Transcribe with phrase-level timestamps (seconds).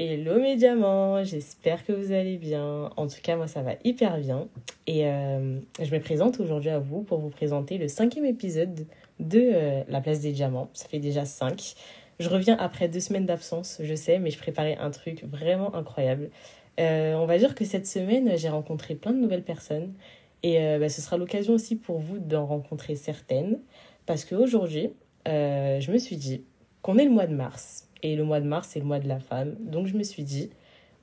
[0.00, 2.88] Hello mes diamants, j'espère que vous allez bien.
[2.96, 4.46] En tout cas, moi ça va hyper bien.
[4.86, 8.86] Et euh, je me présente aujourd'hui à vous pour vous présenter le cinquième épisode
[9.18, 10.70] de euh, La place des diamants.
[10.72, 11.74] Ça fait déjà cinq.
[12.20, 16.30] Je reviens après deux semaines d'absence, je sais, mais je préparais un truc vraiment incroyable.
[16.78, 19.94] Euh, on va dire que cette semaine, j'ai rencontré plein de nouvelles personnes.
[20.44, 23.58] Et bah, ce sera l'occasion aussi pour vous d'en rencontrer certaines.
[24.06, 24.92] Parce qu'aujourd'hui,
[25.26, 26.44] je me suis dit
[26.82, 29.08] qu'on est le mois de mars et le mois de mars, c'est le mois de
[29.08, 29.56] la femme.
[29.60, 30.50] Donc je me suis dit,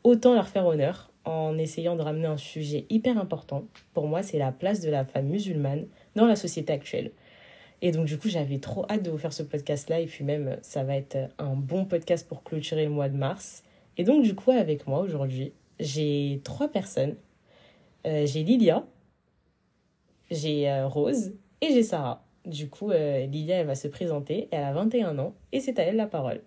[0.04, 3.66] autant leur faire honneur en essayant de ramener un sujet hyper important.
[3.94, 7.12] Pour moi, c'est la place de la femme musulmane dans la société actuelle.
[7.82, 10.00] Et donc du coup, j'avais trop hâte de vous faire ce podcast-là.
[10.00, 13.64] Et puis même, ça va être un bon podcast pour clôturer le mois de mars.
[13.98, 17.16] Et donc du coup, avec moi aujourd'hui, j'ai trois personnes.
[18.06, 18.86] Euh, j'ai Lilia,
[20.30, 22.24] j'ai euh, Rose et j'ai Sarah.
[22.46, 24.48] Du coup, euh, Lilia, elle va se présenter.
[24.52, 26.42] Elle a 21 ans et c'est à elle la parole.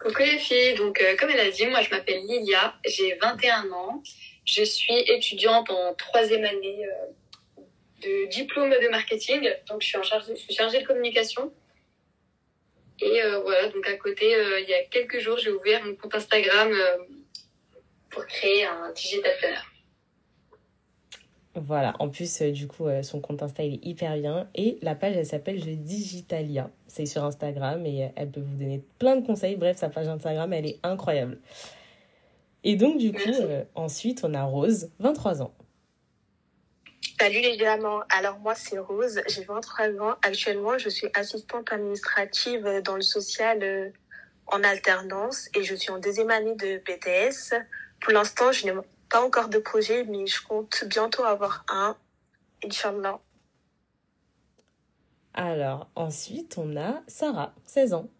[0.00, 3.72] Coucou les filles, donc euh, comme elle a dit, moi je m'appelle Lilia, j'ai 21
[3.72, 4.00] ans,
[4.44, 7.62] je suis étudiante en troisième année euh,
[8.02, 11.52] de diplôme de marketing, donc je suis, en charge, je suis chargée de communication.
[13.00, 16.14] Et euh, voilà, donc à côté, il y a quelques jours, j'ai ouvert mon compte
[16.14, 16.72] Instagram
[18.10, 19.58] pour créer un digital planner.
[21.58, 24.48] Voilà, en plus, euh, du coup, euh, son compte Insta, il est hyper bien.
[24.54, 26.70] Et la page, elle s'appelle Je Digitalia.
[26.86, 29.56] C'est sur Instagram et euh, elle peut vous donner plein de conseils.
[29.56, 31.38] Bref, sa page Instagram, elle est incroyable.
[32.64, 33.20] Et donc, du coup,
[33.74, 35.52] ensuite, on a Rose, 23 ans.
[37.20, 38.02] Salut les diamants.
[38.10, 40.16] Alors moi c'est Rose, j'ai 23 ans.
[40.22, 43.92] Actuellement je suis assistante administrative dans le social
[44.46, 47.56] en alternance et je suis en deuxième année de BTS.
[48.00, 48.72] Pour l'instant je n'ai
[49.08, 51.96] pas encore de projet, mais je compte bientôt avoir un,
[52.64, 53.20] Inch'Allah.
[55.34, 58.10] Alors, ensuite, on a Sarah, 16 ans.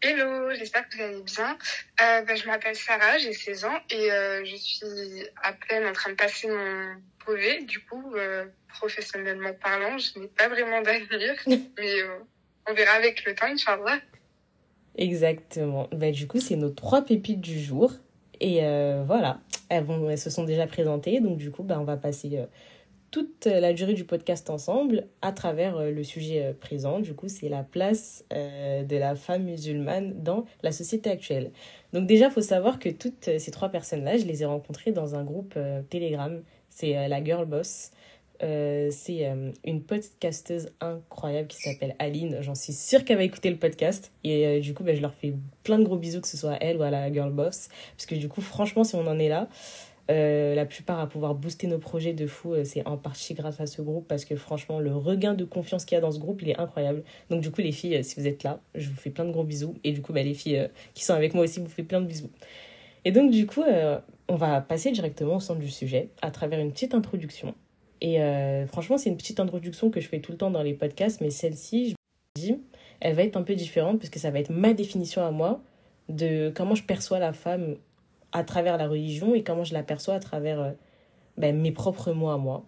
[0.00, 1.56] Hello, j'espère que vous allez bien.
[2.00, 5.92] Euh, bah, je m'appelle Sarah, j'ai 16 ans et euh, je suis à peine en
[5.92, 7.62] train de passer mon brevet.
[7.62, 12.02] Du coup, euh, professionnellement parlant, je n'ai pas vraiment d'avenir, mais
[12.68, 14.00] on verra avec le temps, Inch'Allah.
[14.96, 15.88] Exactement.
[15.92, 17.92] Bah, du coup, c'est nos trois pépites du jour.
[18.42, 19.38] Et euh, voilà,
[19.68, 21.20] elles, vont, elles se sont déjà présentées.
[21.20, 22.46] Donc, du coup, ben, on va passer euh,
[23.12, 26.98] toute la durée du podcast ensemble à travers euh, le sujet présent.
[26.98, 31.52] Du coup, c'est la place de la femme musulmane dans la société actuelle.
[31.92, 35.14] Donc, déjà, il faut savoir que toutes ces trois personnes-là, je les ai rencontrées dans
[35.14, 35.56] un groupe
[35.88, 36.42] Telegram.
[36.68, 37.92] C'est la Girl Boss.
[38.42, 42.38] Euh, c'est euh, une podcasteuse incroyable qui s'appelle Aline.
[42.40, 44.12] J'en suis sûre qu'elle va écouter le podcast.
[44.24, 46.52] Et euh, du coup, ben, je leur fais plein de gros bisous, que ce soit
[46.52, 47.68] à elle ou à la Girl Boss.
[47.96, 49.48] Parce que du coup, franchement, si on en est là,
[50.08, 53.80] la plupart à pouvoir booster nos projets de fou, c'est en partie grâce à ce
[53.80, 54.06] groupe.
[54.08, 56.58] Parce que franchement, le regain de confiance qu'il y a dans ce groupe, il est
[56.58, 57.02] incroyable.
[57.30, 59.44] Donc du coup, les filles, si vous êtes là, je vous fais plein de gros
[59.44, 59.74] bisous.
[59.84, 62.06] Et du coup, ben, les filles qui sont avec moi aussi, vous faites plein de
[62.06, 62.30] bisous.
[63.04, 63.62] Et donc du coup,
[64.28, 67.54] on va passer directement au centre du sujet à travers une petite introduction
[68.02, 70.74] et euh, franchement, c'est une petite introduction que je fais tout le temps dans les
[70.74, 71.94] podcasts, mais celle-ci, je
[72.34, 72.60] dis,
[72.98, 75.60] elle va être un peu différente parce que ça va être ma définition à moi
[76.08, 77.76] de comment je perçois la femme
[78.32, 80.70] à travers la religion et comment je la perçois à travers euh,
[81.38, 82.64] ben, mes propres mots à moi.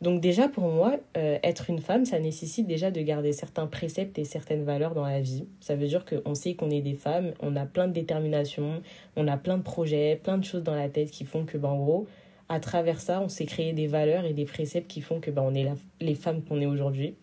[0.00, 4.18] Donc déjà, pour moi, euh, être une femme, ça nécessite déjà de garder certains préceptes
[4.18, 5.46] et certaines valeurs dans la vie.
[5.60, 8.80] Ça veut dire qu'on sait qu'on est des femmes, on a plein de détermination,
[9.16, 11.68] on a plein de projets, plein de choses dans la tête qui font que, ben,
[11.68, 12.06] en gros,
[12.50, 15.42] à travers ça, on s'est créé des valeurs et des préceptes qui font que ben,
[15.42, 15.66] on est
[16.00, 17.14] les femmes qu'on est aujourd'hui.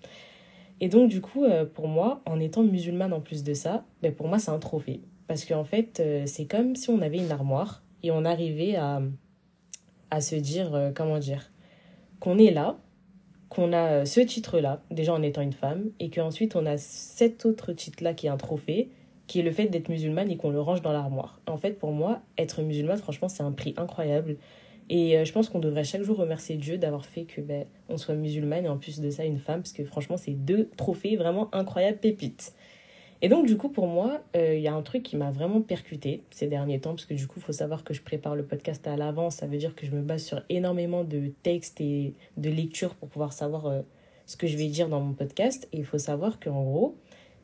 [0.79, 4.15] Et donc, du coup, euh, pour moi, en étant musulmane en plus de ça, ben,
[4.15, 5.01] pour moi, c'est un trophée.
[5.27, 9.01] Parce qu'en fait, euh, c'est comme si on avait une armoire et on arrivait à,
[10.11, 11.51] à se dire, euh, comment dire,
[12.21, 12.77] qu'on est là,
[13.49, 17.73] qu'on a ce titre-là, déjà en étant une femme, et qu'ensuite on a cet autre
[17.73, 18.91] titre-là qui est un trophée,
[19.27, 21.41] qui est le fait d'être musulmane et qu'on le range dans l'armoire.
[21.47, 24.37] En fait, pour moi, être musulmane, franchement, c'est un prix incroyable.
[24.89, 27.97] Et euh, je pense qu'on devrait chaque jour remercier Dieu d'avoir fait que ben, on
[27.97, 31.17] soit musulmane et en plus de ça une femme, parce que franchement, c'est deux trophées
[31.17, 32.53] vraiment incroyables, pépites.
[33.21, 35.61] Et donc, du coup, pour moi, euh, il y a un truc qui m'a vraiment
[35.61, 38.45] percuté ces derniers temps, parce que du coup, il faut savoir que je prépare le
[38.45, 39.37] podcast à l'avance.
[39.37, 43.09] Ça veut dire que je me base sur énormément de textes et de lectures pour
[43.09, 43.81] pouvoir savoir euh,
[44.27, 45.67] ce que je vais dire dans mon podcast.
[45.73, 46.95] Et il faut savoir qu'en gros,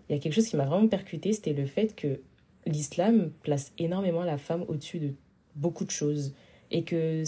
[0.07, 2.19] il y a quelque chose qui m'a vraiment percuté, c'était le fait que
[2.65, 5.13] l'islam place énormément la femme au-dessus de
[5.55, 6.33] beaucoup de choses
[6.73, 7.23] et que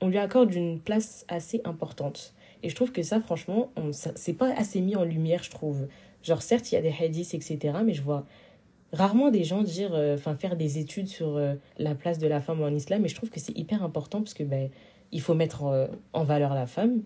[0.00, 2.34] on lui accorde une place assez importante.
[2.62, 5.88] Et je trouve que ça, franchement, c'est pas assez mis en lumière, je trouve.
[6.22, 8.24] Genre, certes, il y a des hadiths, etc., mais je vois
[8.92, 12.40] rarement des gens dire, euh, enfin, faire des études sur euh, la place de la
[12.40, 14.70] femme en islam, et je trouve que c'est hyper important parce que ben,
[15.10, 17.02] il faut mettre en, valeur la femme.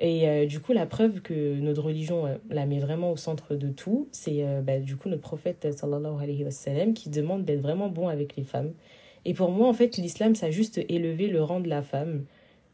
[0.00, 3.54] Et euh, du coup, la preuve que notre religion euh, la met vraiment au centre
[3.54, 5.68] de tout, c'est euh, bah, du coup notre prophète
[6.94, 8.72] qui demande d'être vraiment bon avec les femmes.
[9.24, 12.24] Et pour moi, en fait, l'islam, ça a juste élevé le rang de la femme.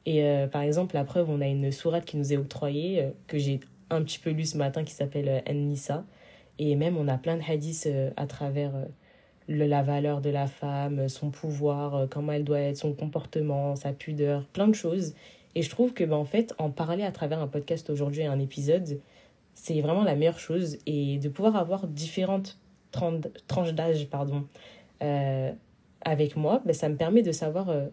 [0.07, 0.23] Et
[0.53, 3.59] par exemple, la preuve, on a une sourate qui nous est octroyée, que j'ai
[3.91, 6.05] un petit peu lu ce matin, qui s'appelle An-Nisa.
[6.61, 8.73] Et même, on a plein de hadiths à travers
[9.49, 13.93] le, la valeur de la femme, son pouvoir, comment elle doit être, son comportement, sa
[13.93, 15.15] pudeur, plein de choses.
[15.57, 18.27] Et je trouve que, ben, en fait, en parler à travers un podcast aujourd'hui et
[18.27, 19.01] un épisode,
[19.55, 20.77] c'est vraiment la meilleure chose.
[20.85, 22.59] Et de pouvoir avoir différentes
[22.93, 24.47] tranches d'âge pardon,
[25.03, 25.53] euh,
[26.07, 27.87] avec moi, ben, ça me permet de savoir euh,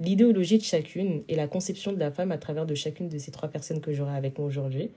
[0.00, 3.30] l'idéologie de chacune et la conception de la femme à travers de chacune de ces
[3.30, 4.90] trois personnes que j'aurai avec moi aujourd'hui.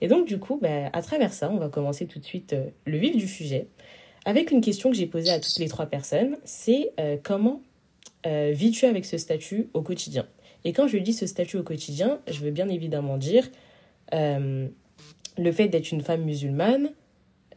[0.00, 2.66] Et donc, du coup, ben, à travers ça, on va commencer tout de suite euh,
[2.84, 3.66] le vif du sujet
[4.26, 7.62] avec une question que j'ai posée à toutes les trois personnes c'est comment
[8.26, 10.26] vis-tu avec ce statut au quotidien?
[10.64, 13.48] Et quand je dis ce statut au quotidien, je veux bien évidemment dire
[14.14, 14.68] euh,
[15.38, 16.90] le fait d'être une femme musulmane,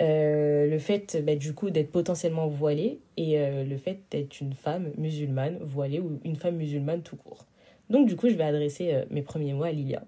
[0.02, 4.54] euh, le fait bah, du coup d'être potentiellement voilée et euh, le fait d'être une
[4.54, 7.46] femme musulmane voilée ou une femme musulmane tout court.
[7.90, 10.04] Donc du coup, je vais adresser mes premiers mots à Lilia.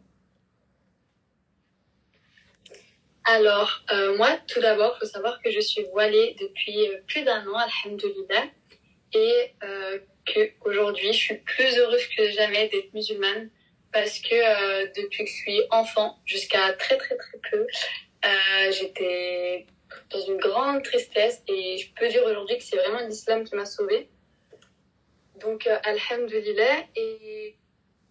[3.26, 3.84] Alors,
[4.18, 8.46] moi, tout d'abord, il faut savoir que je suis voilée depuis plus d'un an, alhamdoulilah.
[9.14, 9.54] Et
[10.26, 13.50] qu'aujourd'hui, je suis plus heureuse que jamais d'être musulmane
[13.96, 17.66] parce que euh, depuis que je suis enfant jusqu'à très très très peu,
[18.26, 19.66] euh, j'étais
[20.10, 23.66] dans une grande tristesse et je peux dire aujourd'hui que c'est vraiment l'islam qui m'a
[23.66, 24.10] sauvée.
[25.40, 26.86] Donc, euh, alhamdulillah.
[26.96, 27.56] Et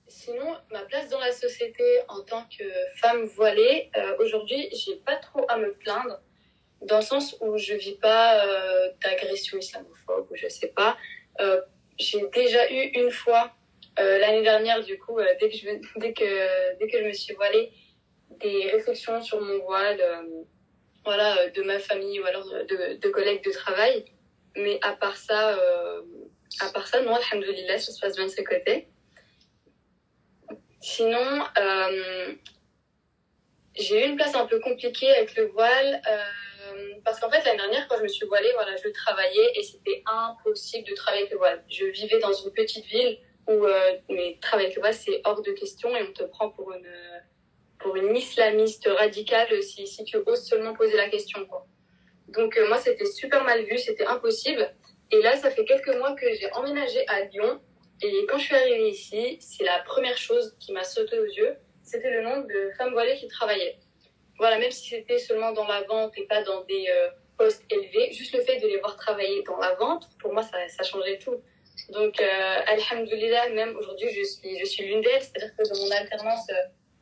[0.07, 2.65] sinon, ma place dans la société en tant que
[2.97, 6.21] femme voilée, euh, aujourd'hui, j'ai pas trop à me plaindre
[6.83, 10.97] dans le sens où je vis pas euh, d'agression islamophobe ou je sais pas.
[11.41, 11.61] Euh,
[11.99, 13.53] j'ai déjà eu une fois
[13.99, 15.67] euh, l'année dernière, du coup, dès, que je,
[15.97, 17.73] dès, que, dès que je me suis voilée,
[18.41, 20.03] des réflexions sur mon voile,
[21.05, 24.05] voilà, de ma famille ou alors de, de, collègues de travail.
[24.57, 25.59] Mais à part ça,
[26.61, 28.89] à part ça, non, alhamdoulilah, ça se passe bien de ce côté.
[30.81, 31.45] Sinon,
[33.77, 36.01] j'ai eu une place un peu compliquée avec le voile.
[36.09, 39.63] Euh, parce qu'en fait, l'année dernière, quand je me suis voilée, voilà, je travaillais et
[39.63, 41.65] c'était impossible de travailler avec le voile.
[41.69, 45.43] Je vivais dans une petite ville où euh, mais travailler avec le voile, c'est hors
[45.43, 46.89] de question et on te prend pour une,
[47.85, 51.47] pour une islamiste radicale si, si tu oses seulement poser la question.
[51.47, 51.65] Quoi.
[52.27, 54.75] Donc euh, moi, c'était super mal vu, c'était impossible.
[55.13, 57.61] Et là, ça fait quelques mois que j'ai emménagé à Lyon.
[58.03, 61.55] Et quand je suis arrivée ici, c'est la première chose qui m'a sauté aux yeux,
[61.85, 63.79] c'était le nombre de femmes voilées qui travaillaient
[64.39, 67.09] voilà, même si c'était seulement dans la vente et pas dans des euh,
[67.39, 70.69] postes élevés, juste le fait de les voir travailler dans la vente, pour moi, ça,
[70.69, 71.41] ça changeait tout.
[71.91, 75.23] Donc, euh, même aujourd'hui, je suis, je suis l'une d'elles.
[75.23, 76.55] C'est-à-dire que dans mon alternance, euh,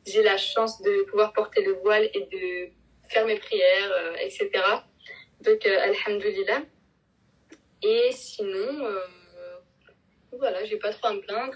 [0.05, 2.71] j'ai la chance de pouvoir porter le voile et de
[3.09, 4.49] faire mes prières, euh, etc.
[5.41, 6.59] Donc, euh.
[7.81, 8.85] Et sinon,
[10.37, 11.53] voilà, j'ai pas trop à me plaindre.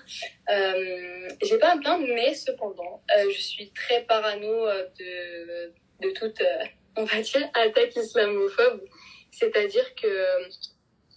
[0.49, 5.73] Euh, j'ai pas à me plaindre, mais cependant, euh, je suis très parano euh, de,
[6.07, 6.63] de toute, euh,
[6.95, 8.83] on va dire, attaque islamophobe.
[9.31, 10.25] C'est-à-dire que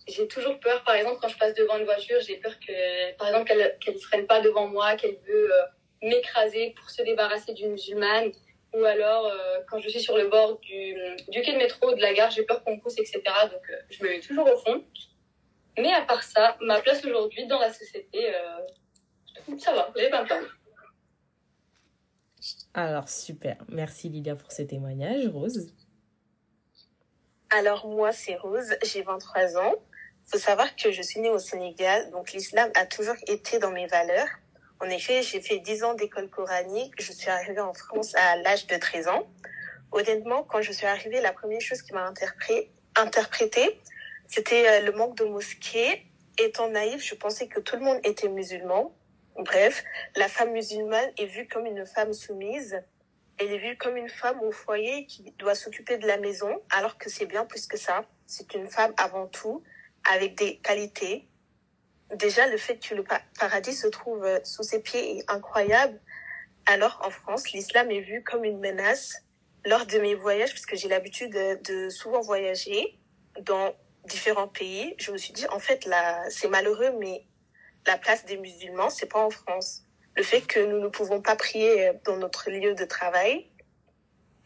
[0.09, 3.29] j'ai toujours peur, par exemple, quand je passe devant une voiture, j'ai peur que, par
[3.29, 5.63] exemple, qu'elle qu'elle freine pas devant moi, qu'elle veut euh,
[6.03, 8.33] m'écraser pour se débarrasser d'une musulmane.
[8.73, 9.29] Ou alors,
[9.69, 10.95] quand je suis sur le bord du,
[11.29, 13.21] du quai de métro, de la gare, j'ai peur qu'on pousse, etc.
[13.51, 14.85] Donc, je me mets toujours au fond.
[15.79, 20.25] Mais à part ça, ma place aujourd'hui dans la société, euh, ça va, j'ai pas
[20.25, 20.43] peur.
[22.75, 23.57] Alors, super.
[23.69, 25.27] Merci Lilia pour ce témoignage.
[25.29, 25.75] Rose
[27.51, 29.75] Alors, moi, c'est Rose, j'ai 23 ans.
[30.27, 33.73] Il faut savoir que je suis née au Sénégal, donc l'islam a toujours été dans
[33.73, 34.29] mes valeurs.
[34.81, 36.95] En effet, j'ai fait 10 ans d'école coranique.
[36.99, 39.27] Je suis arrivée en France à l'âge de 13 ans.
[39.93, 42.11] Honnêtement, quand je suis arrivée, la première chose qui m'a
[42.97, 43.81] interprétée,
[44.27, 46.07] c'était euh, le manque de mosquées.
[46.39, 48.95] Étant naïf, je pensais que tout le monde était musulman.
[49.37, 49.85] Bref,
[50.17, 52.81] la femme musulmane est vue comme une femme soumise.
[53.39, 56.97] Elle est vue comme une femme au foyer qui doit s'occuper de la maison, alors
[56.97, 58.05] que c'est bien plus que ça.
[58.27, 59.63] C'est une femme avant tout,
[60.11, 61.27] avec des qualités.
[62.15, 63.05] Déjà, le fait que le
[63.39, 66.01] paradis se trouve euh, sous ses pieds est incroyable.
[66.67, 69.23] Alors, en France, l'islam est vu comme une menace.
[69.67, 72.99] Lors de mes voyages, puisque j'ai l'habitude de, de souvent voyager
[73.43, 73.75] dans
[74.07, 77.27] différents pays, je me suis dit, en fait, là, c'est malheureux, mais
[77.87, 79.83] la place des musulmans, c'est pas en France.
[80.17, 83.51] Le fait que nous ne pouvons pas prier dans notre lieu de travail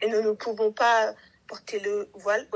[0.01, 1.13] et nous ne pouvons pas
[1.47, 2.47] porter le voile.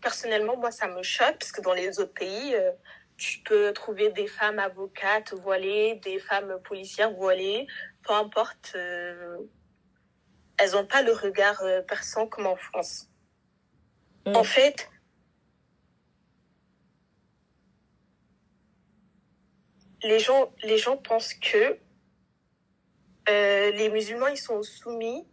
[0.00, 2.70] Personnellement, moi, ça me choque parce que dans les autres pays, euh,
[3.16, 7.66] tu peux trouver des femmes avocates voilées, des femmes policières voilées,
[8.02, 8.72] peu importe.
[8.74, 9.38] Euh,
[10.58, 13.08] elles n'ont pas le regard euh, perçant comme en France.
[14.26, 14.36] Mm.
[14.36, 14.90] En fait,
[20.02, 21.78] les gens, les gens pensent que
[23.28, 25.26] euh, les musulmans, ils sont soumis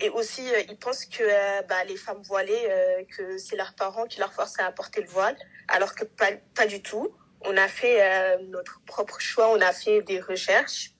[0.00, 3.74] et aussi euh, ils pensent que euh, bah, les femmes voilées, euh, que c'est leurs
[3.74, 5.36] parents qui leur forcent à porter le voile,
[5.68, 7.14] alors que pas, pas du tout.
[7.44, 10.90] On a fait euh, notre propre choix, on a fait des recherches.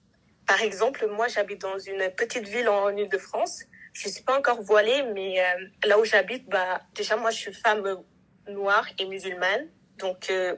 [0.47, 3.63] Par exemple, moi, j'habite dans une petite ville en Île-de-France.
[3.93, 7.53] Je suis pas encore voilée, mais euh, là où j'habite, bah, déjà, moi, je suis
[7.53, 8.03] femme
[8.47, 9.67] noire et musulmane.
[9.97, 10.55] Donc, euh,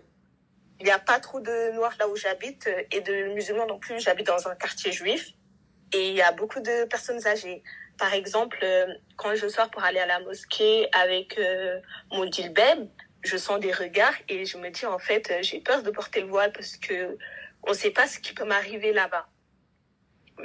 [0.80, 3.80] il n'y a pas trop de noirs là où j'habite euh, et de musulmans non
[3.80, 4.00] plus.
[4.00, 5.30] J'habite dans un quartier juif
[5.94, 7.64] et il y a beaucoup de personnes âgées.
[7.98, 11.40] Par exemple, euh, quand je sors pour aller à la mosquée avec
[12.12, 12.88] mon djellab,
[13.24, 16.22] je sens des regards et je me dis en fait, euh, j'ai peur de porter
[16.22, 17.18] le voile parce que
[17.64, 19.28] on sait pas ce qui peut m'arriver là-bas.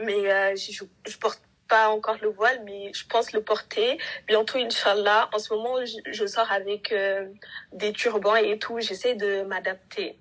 [0.05, 4.59] Mais euh, je, je porte pas encore le voile, mais je pense le porter bientôt,
[4.59, 5.29] Inch'Allah.
[5.33, 7.29] En ce moment, je, sors avec euh,
[7.73, 8.81] des turbans et tout.
[8.81, 10.19] J'essaie de m'adapter.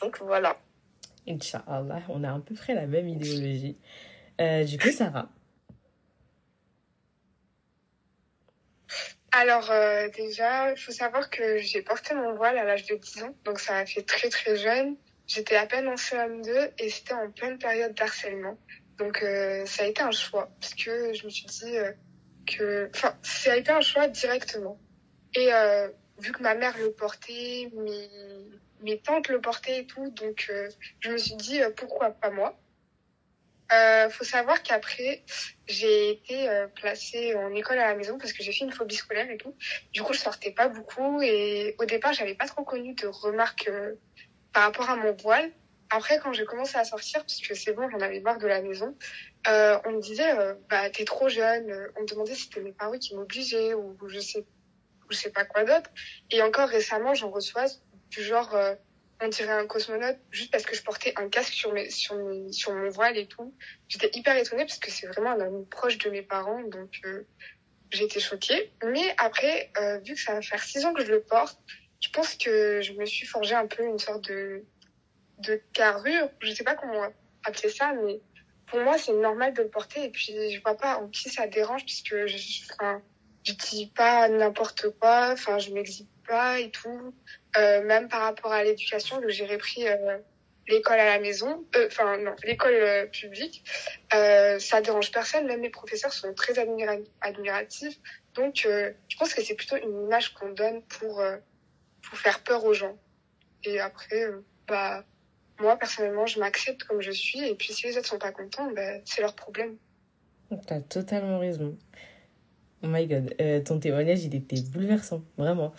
[0.00, 0.58] Donc voilà.
[1.28, 3.76] Inch'Allah, on a à peu près la même idéologie.
[4.38, 5.28] Du coup, Sarah.
[9.38, 13.24] Alors euh, déjà, il faut savoir que j'ai porté mon voile à l'âge de 10
[13.24, 14.96] ans, donc ça a fait très très jeune.
[15.26, 18.58] J'étais à peine en CM2 et c'était en pleine période d'harcèlement.
[18.96, 21.92] Donc euh, ça a été un choix, parce que je me suis dit euh,
[22.46, 22.88] que...
[22.94, 24.80] Enfin, ça a été un choix directement.
[25.34, 28.08] Et euh, vu que ma mère le portait, mes,
[28.80, 32.58] mes tantes le portaient et tout, donc euh, je me suis dit pourquoi pas moi?
[33.72, 35.24] Euh, faut savoir qu'après,
[35.66, 38.94] j'ai été euh, placée en école à la maison parce que j'ai fait une phobie
[38.94, 39.56] scolaire et tout.
[39.92, 43.68] Du coup, je sortais pas beaucoup et au départ, j'avais pas trop connu de remarques
[43.68, 43.94] euh,
[44.52, 45.50] par rapport à mon voile.
[45.90, 48.60] Après, quand j'ai commencé à sortir, parce que c'est bon, j'en avais marre de la
[48.60, 48.96] maison,
[49.46, 51.72] euh, on me disait, euh, bah, t'es trop jeune.
[51.96, 55.30] On me demandait si c'était mes parents qui m'obligeaient ou, je sais, ou je sais
[55.30, 55.90] pas quoi d'autre.
[56.30, 57.66] Et encore récemment, j'en reçois
[58.10, 58.74] du genre, euh,
[59.20, 62.16] on dirait un cosmonaute juste parce que je portais un casque sur mes, sur
[62.50, 63.54] sur mon voile et tout.
[63.88, 67.26] J'étais hyper étonnée parce que c'est vraiment un ami proche de mes parents, donc euh,
[67.92, 68.72] été choquée.
[68.84, 71.58] Mais après, euh, vu que ça va faire six ans que je le porte,
[72.00, 74.64] je pense que je me suis forgé un peu une sorte de
[75.38, 76.30] de carrure.
[76.40, 77.06] Je sais pas comment
[77.44, 78.20] appeler ça, mais
[78.66, 81.46] pour moi c'est normal de le porter et puis je vois pas en qui ça
[81.46, 82.36] dérange puisque je,
[82.74, 83.02] enfin,
[83.44, 87.14] dis pas n'importe quoi, enfin je m'exhibe pas et tout.
[87.58, 90.18] Euh, même par rapport à l'éducation, j'ai repris euh,
[90.68, 93.64] l'école à la maison, euh, enfin non, l'école publique.
[94.10, 97.98] Ça dérange personne, même mes professeurs sont très admira admiratifs.
[98.34, 101.22] Donc je pense que c'est plutôt une image qu'on donne pour
[102.02, 102.96] pour faire peur aux gens.
[103.64, 104.26] Et après,
[104.68, 105.04] bah
[105.58, 108.70] moi personnellement, je m'accepte comme je suis et puis si les autres sont pas contents,
[108.72, 109.76] bah, c'est leur problème.
[110.66, 111.76] T'as totalement raison.
[112.82, 113.34] Oh my god,
[113.64, 115.72] ton témoignage, il était bouleversant, vraiment.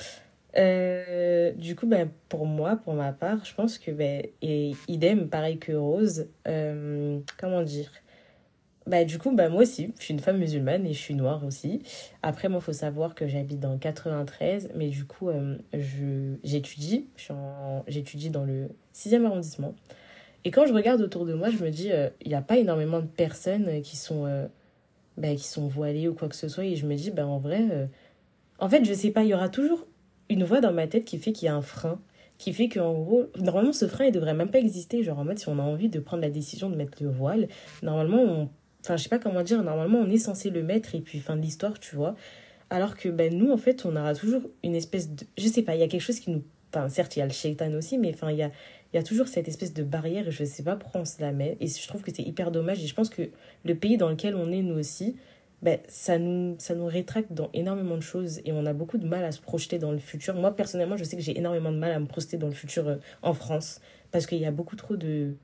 [0.55, 5.29] Euh, du coup, ben, pour moi, pour ma part, je pense que, ben, et idem,
[5.29, 7.91] pareil que Rose, euh, comment dire?
[8.87, 11.45] Bah, du coup, bah, moi aussi, je suis une femme musulmane et je suis noire
[11.45, 11.81] aussi.
[12.23, 15.57] Après, moi, il faut savoir que j'habite dans 93, mais du coup, euh,
[16.43, 17.07] j'étudie,
[17.87, 19.75] j'étudie dans le 6e arrondissement.
[20.45, 22.57] Et quand je regarde autour de moi, je me dis, euh, il n'y a pas
[22.57, 24.47] énormément de personnes qui sont,
[25.17, 26.63] bah, qui sont voilées ou quoi que ce soit.
[26.65, 27.89] Et je me dis, bah, en vrai,
[28.59, 29.85] en fait, je sais pas, il y aura toujours
[30.29, 31.99] une voix dans ma tête qui fait qu'il y a un frein.
[32.37, 35.01] Qui fait qu'en gros, normalement, ce frein, il devrait même pas exister.
[35.03, 37.47] Genre, en mode, si on a envie de prendre la décision de mettre le voile,
[37.81, 38.49] normalement, on
[38.87, 41.35] Enfin, je sais pas comment dire, normalement, on est censé le mettre et puis fin
[41.35, 42.15] de l'histoire, tu vois.
[42.69, 45.25] Alors que ben, nous, en fait, on aura toujours une espèce de.
[45.37, 46.43] Je sais pas, il y a quelque chose qui nous.
[46.73, 48.51] Enfin, certes, il y a le shaitan aussi, mais enfin, il y a,
[48.93, 51.21] il y a toujours cette espèce de barrière et je sais pas pourquoi on se
[51.21, 51.57] la met.
[51.59, 52.81] Et je trouve que c'est hyper dommage.
[52.81, 53.23] Et je pense que
[53.65, 55.17] le pays dans lequel on est, nous aussi,
[55.61, 59.07] ben, ça, nous, ça nous rétracte dans énormément de choses et on a beaucoup de
[59.07, 60.35] mal à se projeter dans le futur.
[60.35, 62.87] Moi, personnellement, je sais que j'ai énormément de mal à me projeter dans le futur
[62.87, 65.35] euh, en France parce qu'il y a beaucoup trop de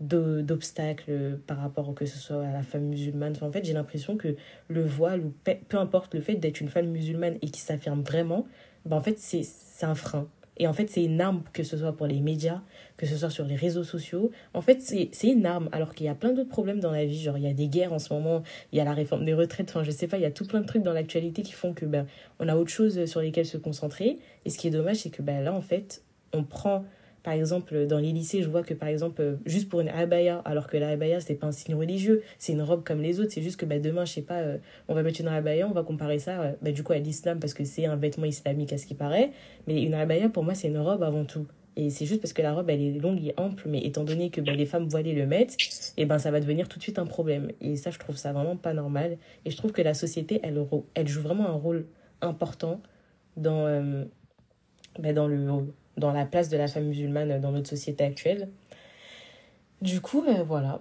[0.00, 3.34] d'obstacles par rapport que ce soit à la femme musulmane.
[3.42, 4.34] En fait, j'ai l'impression que
[4.68, 8.02] le voile, ou pe- peu importe le fait d'être une femme musulmane et qui s'affirme
[8.02, 8.46] vraiment,
[8.86, 9.44] ben, en fait, c'est
[9.84, 10.26] un frein.
[10.60, 12.60] Et en fait, c'est une arme, que ce soit pour les médias,
[12.98, 14.30] que ce soit sur les réseaux sociaux.
[14.52, 17.18] En fait, c'est une arme, alors qu'il y a plein d'autres problèmes dans la vie.
[17.18, 19.32] Genre, il y a des guerres en ce moment, il y a la réforme des
[19.32, 21.52] retraites, enfin, je sais pas, il y a tout plein de trucs dans l'actualité qui
[21.52, 22.06] font que ben,
[22.40, 24.18] on a autre chose sur lesquelles se concentrer.
[24.44, 26.02] Et ce qui est dommage, c'est que ben, là, en fait,
[26.34, 26.84] on prend
[27.22, 30.38] par exemple, dans les lycées, je vois que, par exemple, euh, juste pour une abaya,
[30.44, 33.32] alors que la abaya, c'est pas un signe religieux, c'est une robe comme les autres,
[33.32, 34.58] c'est juste que bah, demain, je sais pas, euh,
[34.88, 37.38] on va mettre une abaya, on va comparer ça, euh, bah, du coup, à l'islam,
[37.38, 39.32] parce que c'est un vêtement islamique à ce qui paraît,
[39.66, 41.46] mais une abaya, pour moi, c'est une robe avant tout.
[41.76, 44.30] et c'est juste parce que la robe elle est longue et ample, mais étant donné
[44.30, 45.56] que ben, les femmes voilées le mettent,
[45.96, 47.52] et ben ça va devenir tout de suite un problème.
[47.60, 49.18] Et ça, je trouve ça vraiment pas normal.
[49.44, 51.86] Et je trouve que la société, elle, joue vraiment un rôle
[52.22, 52.80] important
[53.36, 54.04] dans, euh,
[54.98, 55.36] ben, dans, le,
[55.96, 58.48] dans la place de la femme musulmane dans notre société actuelle.
[59.82, 60.80] Du coup, euh, voilà.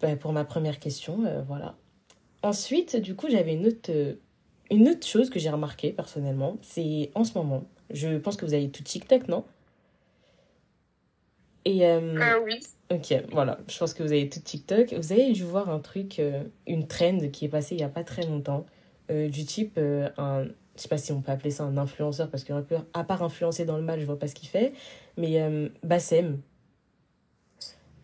[0.00, 1.74] Ben, pour ma première question, euh, voilà.
[2.42, 3.90] Ensuite, du coup, j'avais une autre,
[4.70, 6.56] une autre chose que j'ai remarqué personnellement.
[6.62, 9.44] C'est en ce moment, je pense que vous avez tout TikTok, non?
[11.64, 12.60] Et euh, ah oui.
[12.90, 13.58] Ok, voilà.
[13.68, 14.94] Je pense que vous avez tout TikTok.
[14.94, 17.88] Vous avez dû voir un truc, euh, une trend qui est passée il n'y a
[17.88, 18.66] pas très longtemps,
[19.10, 20.44] euh, du type un,
[20.80, 22.54] je sais pas si on peut appeler ça un influenceur parce que
[22.94, 24.72] à part influencer dans le mal, je vois pas ce qu'il fait,
[25.18, 25.38] mais
[25.84, 26.40] Bassem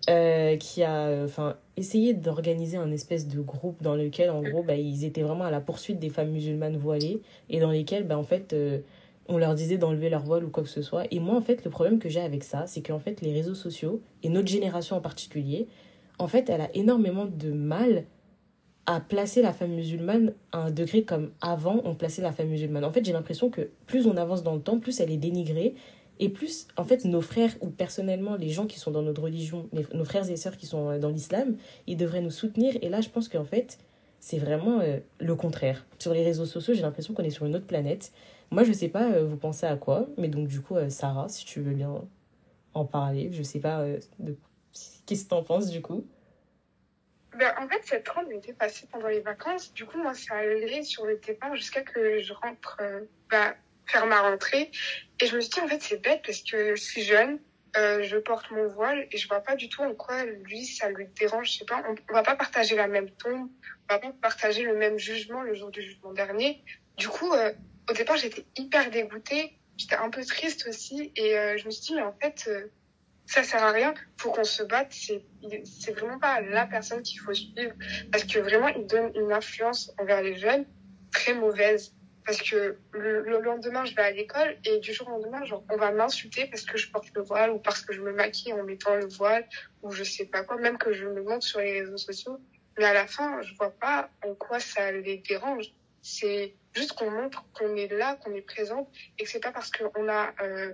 [0.06, 5.04] qui a enfin essayé d'organiser un espèce de groupe dans lequel en gros bah, ils
[5.04, 8.54] étaient vraiment à la poursuite des femmes musulmanes voilées et dans lesquelles bah, en fait
[9.28, 11.04] on leur disait d'enlever leur voile ou quoi que ce soit.
[11.11, 13.54] Et moi, en fait, le problème que j'ai avec ça, c'est qu'en fait, les réseaux
[13.54, 15.66] sociaux, et notre génération en particulier,
[16.18, 18.04] en fait, elle a énormément de mal
[18.87, 22.85] à placer la femme musulmane à un degré comme avant on plaçait la femme musulmane.
[22.85, 25.75] En fait, j'ai l'impression que plus on avance dans le temps, plus elle est dénigrée.
[26.19, 29.69] Et plus, en fait, nos frères, ou personnellement, les gens qui sont dans notre religion,
[29.93, 32.75] nos frères et sœurs qui sont dans l'islam, ils devraient nous soutenir.
[32.81, 33.76] Et là, je pense qu'en fait,
[34.19, 35.85] c'est vraiment euh, le contraire.
[35.99, 38.12] Sur les réseaux sociaux, j'ai l'impression qu'on est sur une autre planète.
[38.50, 41.28] Moi, je sais pas, euh, vous pensez à quoi, mais donc du coup, euh, Sarah,
[41.28, 42.02] si tu veux bien
[42.75, 44.37] en parler, je sais pas euh, de...
[45.07, 46.05] qu'est-ce que t'en penses du coup.
[47.38, 49.73] Ben, en fait, cette trend était passée pendant les vacances.
[49.75, 52.78] Du coup, moi, ça allait sur le départ jusqu'à que je rentre
[53.31, 53.55] bah,
[53.87, 54.71] faire ma rentrée.
[55.21, 57.38] Et je me suis dit, en fait, c'est bête parce que je suis jeune,
[57.75, 61.07] je porte mon voile et je vois pas du tout en quoi lui, ça lui
[61.19, 61.52] dérange.
[61.52, 63.50] Je sais pas, on, on va pas partager la même tombe,
[63.88, 66.64] on va pas partager le même jugement le jour du jugement dernier.
[66.97, 67.33] Du coup,
[67.88, 69.59] au départ, j'étais hyper dégoûtée.
[69.76, 71.12] J'étais un peu triste aussi.
[71.16, 72.66] Et euh, je me suis dit, mais en fait, euh,
[73.26, 73.95] ça sert à rien.
[74.18, 74.92] Faut qu'on se batte.
[74.92, 75.25] C'est,
[75.64, 77.75] c'est vraiment pas la personne qu'il faut suivre.
[78.11, 80.64] Parce que vraiment, il donne une influence envers les jeunes
[81.12, 81.92] très mauvaise.
[82.25, 85.76] Parce que le, lendemain, je vais à l'école et du jour au lendemain, genre, on
[85.76, 88.64] va m'insulter parce que je porte le voile ou parce que je me maquille en
[88.64, 89.47] mettant le voile
[89.83, 92.41] ou je sais pas quoi, même que je me montre sur les réseaux sociaux.
[92.78, 95.73] Mais à la fin, je vois pas en quoi ça les dérange.
[96.08, 98.88] C'est juste qu'on montre qu'on est là, qu'on est présente
[99.19, 100.73] et que c'est pas parce qu'on a euh,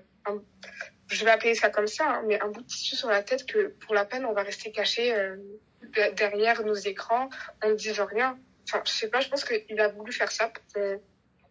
[1.08, 3.46] je vais appeler ça comme ça, hein, mais un bout de tissu sur la tête
[3.46, 5.36] que pour la peine on va rester caché euh,
[6.16, 7.30] derrière nos écrans
[7.64, 8.38] en ne disant rien.
[8.68, 10.82] Enfin, je sais pas, je pense qu'il a voulu faire ça pour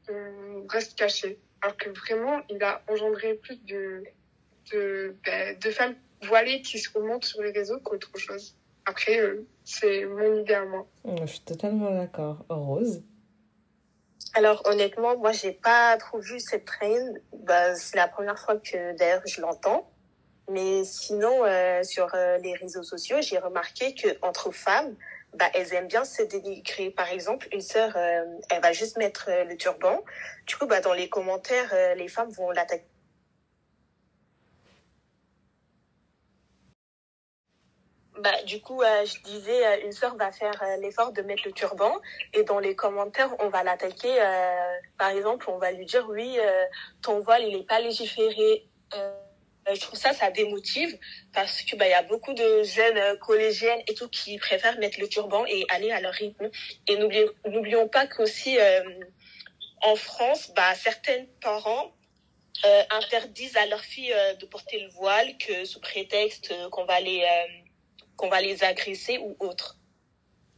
[0.05, 1.39] qu'on reste caché.
[1.61, 4.03] Alors que vraiment, il a engendré plus de,
[4.71, 8.55] de, ben, de femmes voilées qui se remontent sur les réseaux qu'autre chose.
[8.85, 10.87] Après, euh, c'est mon idée à moi.
[11.19, 12.45] Je suis totalement d'accord.
[12.47, 13.03] Rose?
[14.33, 17.13] Alors honnêtement, moi j'ai pas trop vu cette trend.
[17.33, 19.91] Bah, c'est la première fois que d'ailleurs je l'entends.
[20.49, 24.95] Mais sinon, euh, sur euh, les réseaux sociaux, j'ai remarqué que entre femmes,
[25.37, 26.89] bah, elles aiment bien se dénigrer.
[26.89, 30.03] Par exemple, une sœur, euh, elle va juste mettre le turban.
[30.47, 32.83] Du coup, bah, dans les commentaires, les femmes vont l'attaquer
[38.21, 41.41] Bah, du coup, euh, je disais, euh, une sœur va faire euh, l'effort de mettre
[41.45, 41.91] le turban
[42.33, 44.15] et dans les commentaires, on va l'attaquer.
[44.97, 46.37] par exemple, on va lui dire, oui,
[47.01, 48.67] ton voile, il n'est pas légiféré.
[49.73, 50.97] je trouve ça, ça démotive
[51.33, 55.07] parce que bah, y a beaucoup de jeunes collégiennes et tout qui préfèrent mettre le
[55.07, 56.49] turban et aller à leur rythme.
[56.87, 58.57] Et n'oublions pas qu'aussi,
[59.81, 61.91] en France, bah, certains parents
[62.91, 67.25] interdisent à leurs filles de porter le voile que sous prétexte qu'on va les
[68.29, 69.77] va les agresser ou autre.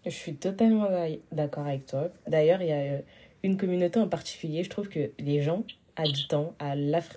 [0.06, 0.90] Je suis totalement
[1.32, 2.10] d'accord avec toi.
[2.28, 3.00] D'ailleurs, il y a euh,
[3.44, 5.64] une communauté en particulier, je trouve que les gens
[5.96, 6.56] habitants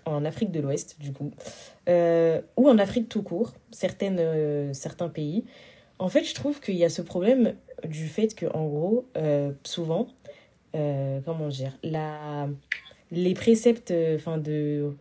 [0.05, 1.33] en Afrique de l'Ouest, du coup,
[1.89, 5.45] euh, ou en Afrique tout court, euh, certains pays,
[5.99, 7.55] en fait, je trouve qu'il y a ce problème
[7.85, 9.07] du fait que, en gros,
[9.65, 10.09] souvent,
[10.73, 12.51] comment dire, la,
[13.11, 14.93] les préceptes de, enfin de,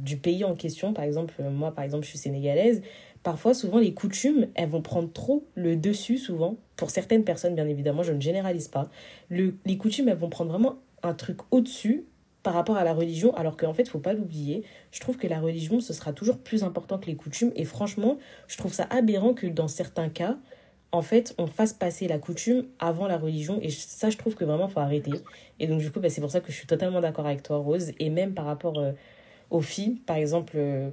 [0.00, 2.80] du pays en question, par exemple, moi, par exemple, je suis sénégalaise,
[3.22, 6.56] parfois, souvent, les coutumes, elles vont prendre trop le dessus, souvent.
[6.76, 8.90] Pour certaines personnes, bien évidemment, je ne généralise pas.
[9.28, 12.04] Le, les coutumes, elles vont prendre vraiment un truc au-dessus
[12.42, 14.64] par rapport à la religion, alors qu'en fait, il faut pas l'oublier.
[14.92, 17.52] Je trouve que la religion, ce sera toujours plus important que les coutumes.
[17.54, 20.38] Et franchement, je trouve ça aberrant que dans certains cas,
[20.92, 23.60] en fait, on fasse passer la coutume avant la religion.
[23.62, 25.12] Et ça, je trouve que vraiment, faut arrêter.
[25.58, 27.58] Et donc, du coup, bah, c'est pour ça que je suis totalement d'accord avec toi,
[27.58, 27.92] Rose.
[27.98, 28.92] Et même par rapport euh,
[29.50, 30.90] aux filles, par exemple, euh,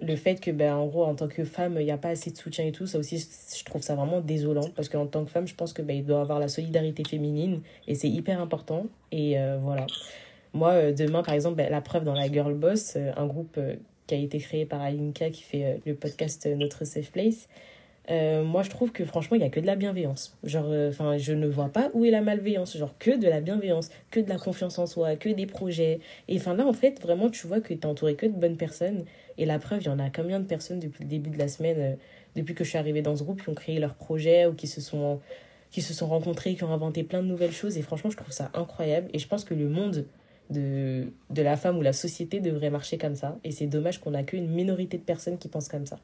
[0.00, 2.30] le fait que, ben, en gros, en tant que femme, il n'y a pas assez
[2.30, 4.68] de soutien et tout, ça aussi, je trouve ça vraiment désolant.
[4.74, 7.60] Parce qu'en tant que femme, je pense que ben, il doit avoir la solidarité féminine
[7.86, 8.86] et c'est hyper important.
[9.12, 9.86] Et euh, voilà.
[10.52, 13.58] Moi, euh, demain, par exemple, ben, la preuve dans la Girl Boss, euh, un groupe
[14.06, 17.48] qui a été créé par Alinka qui fait le podcast Notre Safe Place.
[18.10, 20.36] Euh, moi, je trouve que franchement, il n'y a que de la bienveillance.
[20.42, 22.76] Genre, enfin, je ne vois pas où est la malveillance.
[22.76, 26.00] Genre, que de la bienveillance, que de la confiance en soi, que des projets.
[26.28, 28.56] Et enfin, là, en fait, vraiment, tu vois que tu es entouré que de bonnes
[28.56, 29.04] personnes.
[29.38, 31.48] Et la preuve, il y en a combien de personnes depuis le début de la
[31.48, 31.98] semaine,
[32.36, 34.66] depuis que je suis arrivée dans ce groupe, qui ont créé leur projet ou qui
[34.66, 35.20] se sont
[35.70, 37.78] qui se sont rencontrés, qui ont inventé plein de nouvelles choses.
[37.78, 39.08] Et franchement, je trouve ça incroyable.
[39.12, 40.04] Et je pense que le monde
[40.50, 43.38] de, de la femme ou la société devrait marcher comme ça.
[43.44, 46.00] Et c'est dommage qu'on n'a qu'une minorité de personnes qui pensent comme ça.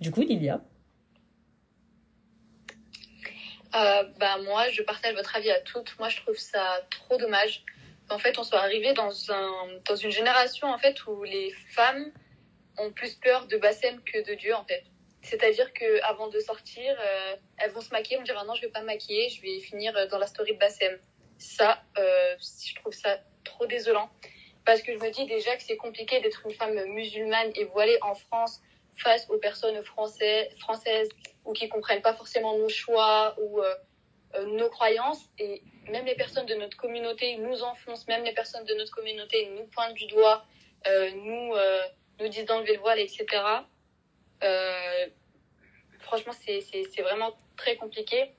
[0.00, 0.62] Du coup, Lilia
[3.76, 5.98] euh, bah moi, je partage votre avis à toutes.
[5.98, 7.64] Moi, je trouve ça trop dommage.
[8.08, 12.12] En fait, on soit arrivé dans, un, dans une génération en fait où les femmes
[12.78, 14.84] ont plus peur de Bassem que de Dieu en fait.
[15.22, 18.62] C'est-à-dire que avant de sortir, euh, elles vont se maquiller, vont dire ah non, je
[18.62, 20.98] vais pas me maquiller, je vais finir dans la story de Bassem.
[21.38, 24.08] Ça, euh, je trouve ça trop désolant
[24.64, 27.98] parce que je me dis déjà que c'est compliqué d'être une femme musulmane et voilée
[28.02, 28.60] en France
[28.96, 31.08] face aux personnes françaises,
[31.44, 33.74] ou qui comprennent pas forcément nos choix ou euh,
[34.46, 38.74] nos croyances et même les personnes de notre communauté nous enfoncent, même les personnes de
[38.74, 40.44] notre communauté nous pointent du doigt,
[41.14, 41.54] nous
[42.20, 43.26] nous disent d'enlever le voile, etc.
[44.42, 45.06] Euh,
[46.00, 48.32] franchement, c'est vraiment très compliqué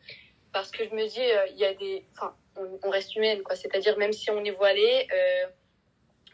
[0.53, 2.05] parce que je me dis, euh, il y a des.
[2.13, 3.55] Enfin, on, reste humaine, quoi.
[3.55, 5.47] C'est-à-dire, même si on est voilé, euh,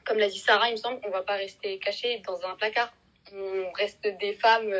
[0.06, 2.94] comme l'a dit Sarah, il me semble, on va pas rester caché dans un placard.
[3.34, 4.74] On reste des femmes,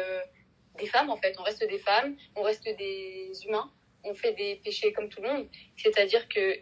[0.78, 1.36] des femmes en fait.
[1.40, 3.72] On reste des femmes, on reste des humains.
[4.04, 5.48] On fait des péchés comme tout le monde.
[5.78, 6.60] C'est-à-dire que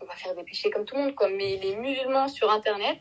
[0.00, 1.28] on va faire des péchés comme tout le monde, quoi.
[1.28, 2.98] Mais les musulmans sur Internet,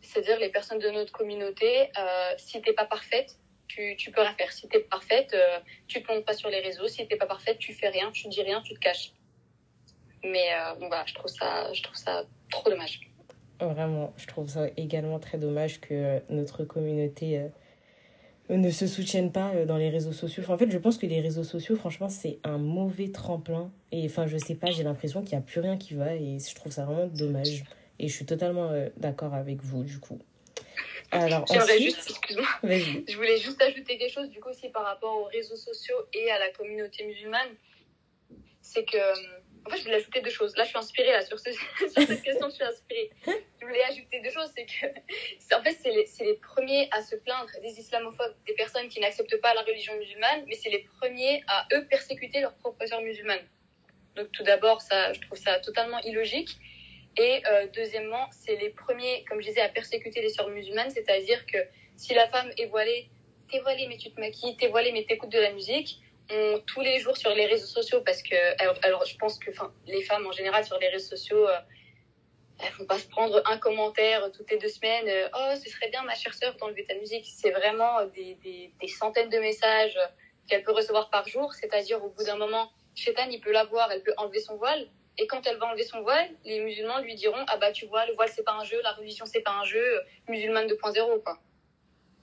[0.00, 3.38] c'est-à-dire les personnes de notre communauté, euh, si t'es pas parfaite,
[3.68, 4.52] tu, tu peux rien faire.
[4.52, 6.86] Si t'es parfaite, euh, tu te montres pas sur les réseaux.
[6.86, 9.12] Si t'es pas parfaite, tu fais rien, tu dis rien, tu te caches.
[10.22, 13.00] Mais euh, bon, voilà, je trouve ça, je trouve ça trop dommage.
[13.60, 17.40] Vraiment, je trouve ça également très dommage que notre communauté
[18.50, 20.42] ne se soutienne pas dans les réseaux sociaux.
[20.48, 23.70] en fait, je pense que les réseaux sociaux, franchement, c'est un mauvais tremplin.
[23.92, 26.38] Et enfin, je sais pas, j'ai l'impression qu'il n'y a plus rien qui va et
[26.38, 27.64] je trouve ça vraiment dommage.
[27.98, 30.18] Et je suis totalement euh, d'accord avec vous, du coup.
[31.10, 31.82] Alors, ensuite...
[31.82, 35.56] juste, excuse-moi, je voulais juste ajouter quelque chose, du coup, aussi par rapport aux réseaux
[35.56, 37.48] sociaux et à la communauté musulmane.
[38.60, 38.98] C'est que,
[39.66, 40.56] en fait, je voulais ajouter deux choses.
[40.56, 41.56] Là, je suis inspirée, là, sur, cette
[42.22, 43.10] question, je suis inspirée.
[43.60, 47.16] Je voulais ajouter deux choses, c'est que, en fait, c'est les, les, premiers à se
[47.16, 51.42] plaindre des islamophobes, des personnes qui n'acceptent pas la religion musulmane, mais c'est les premiers
[51.48, 53.46] à, eux, persécuter leurs propres sœurs musulmanes.
[54.14, 56.56] Donc, tout d'abord, ça, je trouve ça totalement illogique.
[57.18, 61.44] Et euh, deuxièmement, c'est les premiers, comme je disais, à persécuter les sœurs musulmanes, c'est-à-dire
[61.46, 61.58] que
[61.96, 63.08] si la femme est voilée,
[63.50, 66.00] t'es voilée mais tu te maquilles, t'es voilée mais t'écoutes de la musique,
[66.66, 68.34] tous les jours sur les réseaux sociaux, parce que,
[68.84, 69.50] alors, je pense que
[69.86, 71.58] les femmes en général sur les réseaux sociaux, euh,
[72.58, 75.90] elles vont pas se prendre un commentaire toutes les deux semaines, euh, oh ce serait
[75.90, 79.98] bien ma chère sœur d'enlever ta musique, c'est vraiment des, des, centaines de messages
[80.48, 83.92] qu'elle peut recevoir par jour, c'est-à-dire au bout d'un moment, Chétan, il peut la voir,
[83.92, 87.14] elle peut enlever son voile, et quand elle va enlever son voile, les musulmans lui
[87.14, 89.52] diront Ah bah tu vois, le voile c'est pas un jeu, la religion c'est pas
[89.52, 91.38] un jeu, musulmane 2.0 quoi.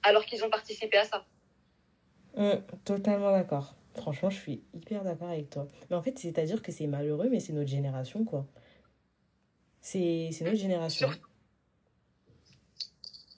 [0.02, 1.24] Alors qu'ils ont participé à ça.
[2.84, 3.74] Totalement d'accord.
[3.96, 5.68] Franchement, je suis hyper d'accord avec toi.
[5.88, 8.46] Mais en fait, c'est-à-dire que c'est malheureux, mais c'est notre génération quoi.
[9.80, 11.10] C'est notre génération.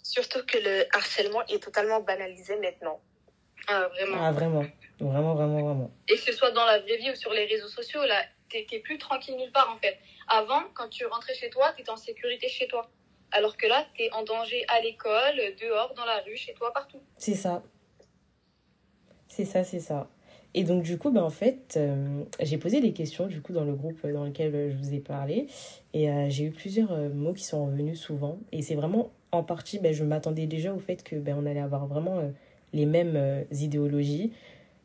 [0.03, 3.01] Surtout que le harcèlement est totalement banalisé maintenant.
[3.69, 4.16] Ah, vraiment.
[4.19, 4.64] Ah, vraiment.
[5.01, 5.90] Vraiment, vraiment, vraiment.
[6.09, 8.79] Et que ce soit dans la vraie vie ou sur les réseaux sociaux, là, t'es
[8.79, 9.99] plus tranquille nulle part en fait.
[10.29, 12.88] Avant, quand tu rentrais chez toi, t'étais en sécurité chez toi.
[13.33, 17.03] Alors que là, t'es en danger à l'école, dehors, dans la rue, chez toi, partout.
[17.19, 17.62] C'est ça.
[19.29, 20.09] C'est ça, c'est ça.
[20.59, 23.64] Et donc, du coup, ben, en fait, euh, j'ai posé des questions, du coup, dans
[23.64, 25.49] le groupe dans lequel je vous ai parlé.
[25.92, 28.38] Et euh, j'ai eu plusieurs euh, mots qui sont revenus souvent.
[28.53, 31.61] Et c'est vraiment, en partie, ben, je m'attendais déjà au fait que ben, on allait
[31.61, 32.23] avoir vraiment
[32.73, 34.33] les mêmes idéologies.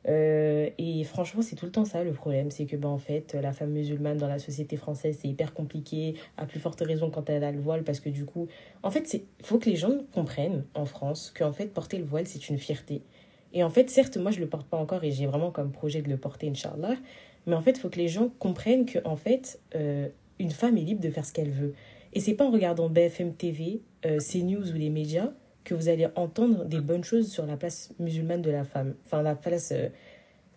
[0.07, 2.51] Euh, et franchement, c'est tout le temps ça le problème.
[2.51, 6.15] C'est que, ben, en fait, la femme musulmane dans la société française, c'est hyper compliqué,
[6.37, 8.47] à plus forte raison quand elle a le voile, parce que du coup,
[8.83, 12.27] en fait, il faut que les gens comprennent en France qu'en fait, porter le voile,
[12.27, 13.01] c'est une fierté.
[13.53, 16.01] Et en fait, certes, moi, je le porte pas encore et j'ai vraiment comme projet
[16.01, 16.95] de le porter, Inch'Allah.
[17.47, 20.07] Mais en fait, il faut que les gens comprennent que, en fait, euh,
[20.39, 21.73] une femme est libre de faire ce qu'elle veut.
[22.13, 25.31] Et c'est pas en regardant BFM TV, euh, CNews ou les médias
[25.63, 28.95] que vous allez entendre des bonnes choses sur la place musulmane de la femme.
[29.05, 29.89] Enfin, la place, euh,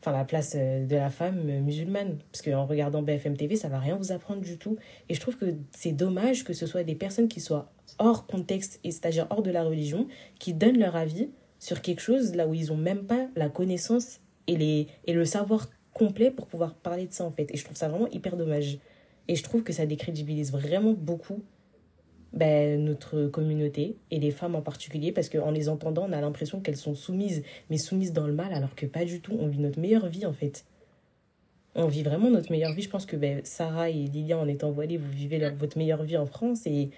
[0.01, 2.19] enfin, la place euh, de la femme musulmane.
[2.33, 4.77] Parce qu'en regardant BFM TV, ça va rien vous apprendre du tout.
[5.09, 8.81] Et je trouve que c'est dommage que ce soit des personnes qui soient hors contexte,
[8.83, 10.09] et c'est-à-dire hors de la religion,
[10.41, 11.29] qui donnent leur avis
[11.65, 15.25] sur quelque chose là où ils n'ont même pas la connaissance et, les, et le
[15.25, 17.51] savoir complet pour pouvoir parler de ça en fait.
[17.55, 18.77] Et je trouve ça vraiment hyper dommage.
[19.29, 21.43] Et je trouve que ça décrédibilise vraiment beaucoup
[22.35, 26.61] ben, notre communauté et les femmes en particulier parce qu'en les entendant on a l'impression
[26.61, 29.61] qu'elles sont soumises mais soumises dans le mal alors que pas du tout on vit
[29.61, 30.67] notre meilleure vie en fait
[31.77, 34.73] on vit vraiment notre meilleure vie je pense que ben, Sarah et Lilian en étant
[34.73, 36.91] voilées vous vivez votre meilleure vie en France et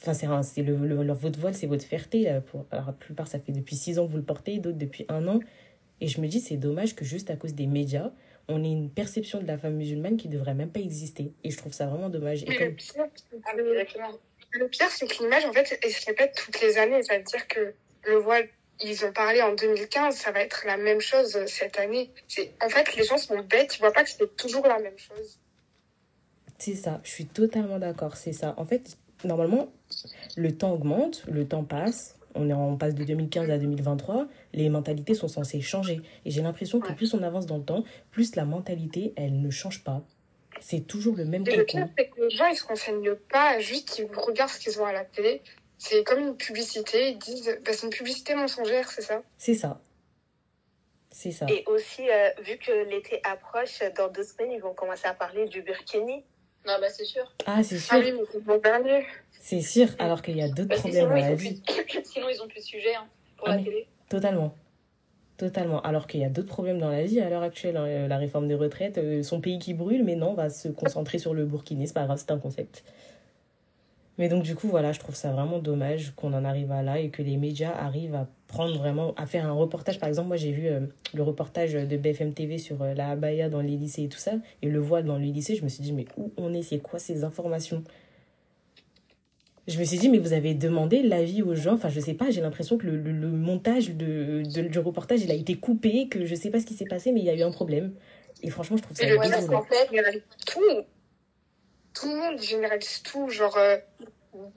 [0.00, 3.38] enfin c'est le, le, votre voile c'est votre fierté euh, pour alors la plupart ça
[3.38, 5.40] fait depuis six ans que vous le portez d'autres depuis un an
[6.00, 8.10] et je me dis c'est dommage que juste à cause des médias
[8.48, 11.56] on ait une perception de la femme musulmane qui devrait même pas exister et je
[11.56, 12.76] trouve ça vraiment dommage et comme...
[14.52, 17.02] Le pire, c'est que l'image, en fait, elle se répète toutes les années.
[17.02, 17.72] Ça veut dire que
[18.04, 18.48] le voile,
[18.80, 22.10] ils ont parlé en 2015, ça va être la même chose cette année.
[22.28, 24.98] C'est, en fait, les gens sont bêtes, ils voient pas que c'est toujours la même
[24.98, 25.38] chose.
[26.58, 28.54] C'est ça, je suis totalement d'accord, c'est ça.
[28.56, 29.72] En fait, normalement,
[30.36, 34.68] le temps augmente, le temps passe, on, est, on passe de 2015 à 2023, les
[34.68, 36.00] mentalités sont censées changer.
[36.24, 39.50] Et j'ai l'impression que plus on avance dans le temps, plus la mentalité, elle ne
[39.50, 40.02] change pas.
[40.60, 43.58] C'est toujours le même Et le pire, c'est que les gens, ils se renseignent pas,
[43.58, 45.42] juste ils regardent ce qu'ils ont à la télé.
[45.78, 49.22] C'est comme une publicité, ils disent, bah, c'est une publicité mensongère, c'est ça?
[49.36, 49.80] C'est ça.
[51.10, 51.46] C'est ça.
[51.48, 55.46] Et aussi, euh, vu que l'été approche, dans deux semaines, ils vont commencer à parler
[55.46, 56.24] du burkini.
[56.66, 57.24] Non, bah c'est sûr.
[57.46, 57.94] Ah, c'est sûr.
[57.96, 58.40] Ah oui, mais c'est.
[59.44, 61.60] C'est sûr, alors qu'il y a d'autres que problèmes sinon, dans la vie.
[61.60, 62.04] plus...
[62.04, 63.86] sinon, ils ont plus de sujet hein, pour Ah, la télé.
[64.08, 64.54] Totalement.
[65.36, 65.80] Totalement.
[65.82, 67.76] Alors qu'il y a d'autres problèmes dans la vie à l'heure actuelle.
[67.76, 67.84] hein.
[67.86, 70.68] Euh, La réforme des retraites, euh, son pays qui brûle, mais non, on va se
[70.68, 72.84] concentrer sur le Burkini, c'est pas grave, c'est un concept.
[74.18, 76.98] Mais donc, du coup, voilà, je trouve ça vraiment dommage qu'on en arrive à là
[76.98, 79.98] et que les médias arrivent à prendre vraiment, à faire un reportage.
[79.98, 80.80] Par exemple, moi, j'ai vu euh,
[81.14, 84.32] le reportage de BFM TV sur euh, la abaya dans les lycées et tout ça,
[84.60, 85.56] et le voile dans les lycées.
[85.56, 86.62] Je me suis dit, mais où on est?
[86.62, 87.82] C'est quoi ces informations?
[89.68, 91.74] Je me suis dit, mais vous avez demandé l'avis aux gens.
[91.74, 95.22] Enfin, je sais pas, j'ai l'impression que le, le, le montage de, de- du reportage,
[95.22, 97.30] il a été coupé, que je sais pas ce qui s'est passé, mais il y
[97.30, 97.92] a eu un problème.
[98.42, 100.60] Et franchement, je trouve ça Et le fait, ils généralisent tout.
[101.94, 103.28] Tout le monde généralise tout.
[103.28, 103.76] Genre, euh,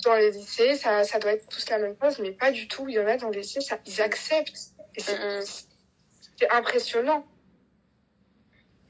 [0.03, 2.87] dans les lycées, ça, ça doit être tous la même chose, mais pas du tout.
[2.87, 4.71] Il y en a dans les lycées, ça, ils acceptent.
[4.97, 7.25] C'est impressionnant.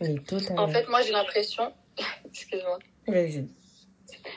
[0.01, 0.63] Mais totalement.
[0.63, 1.73] en fait, moi, j'ai l'impression.
[2.25, 2.79] Excuse-moi.
[3.07, 3.47] Vas-y.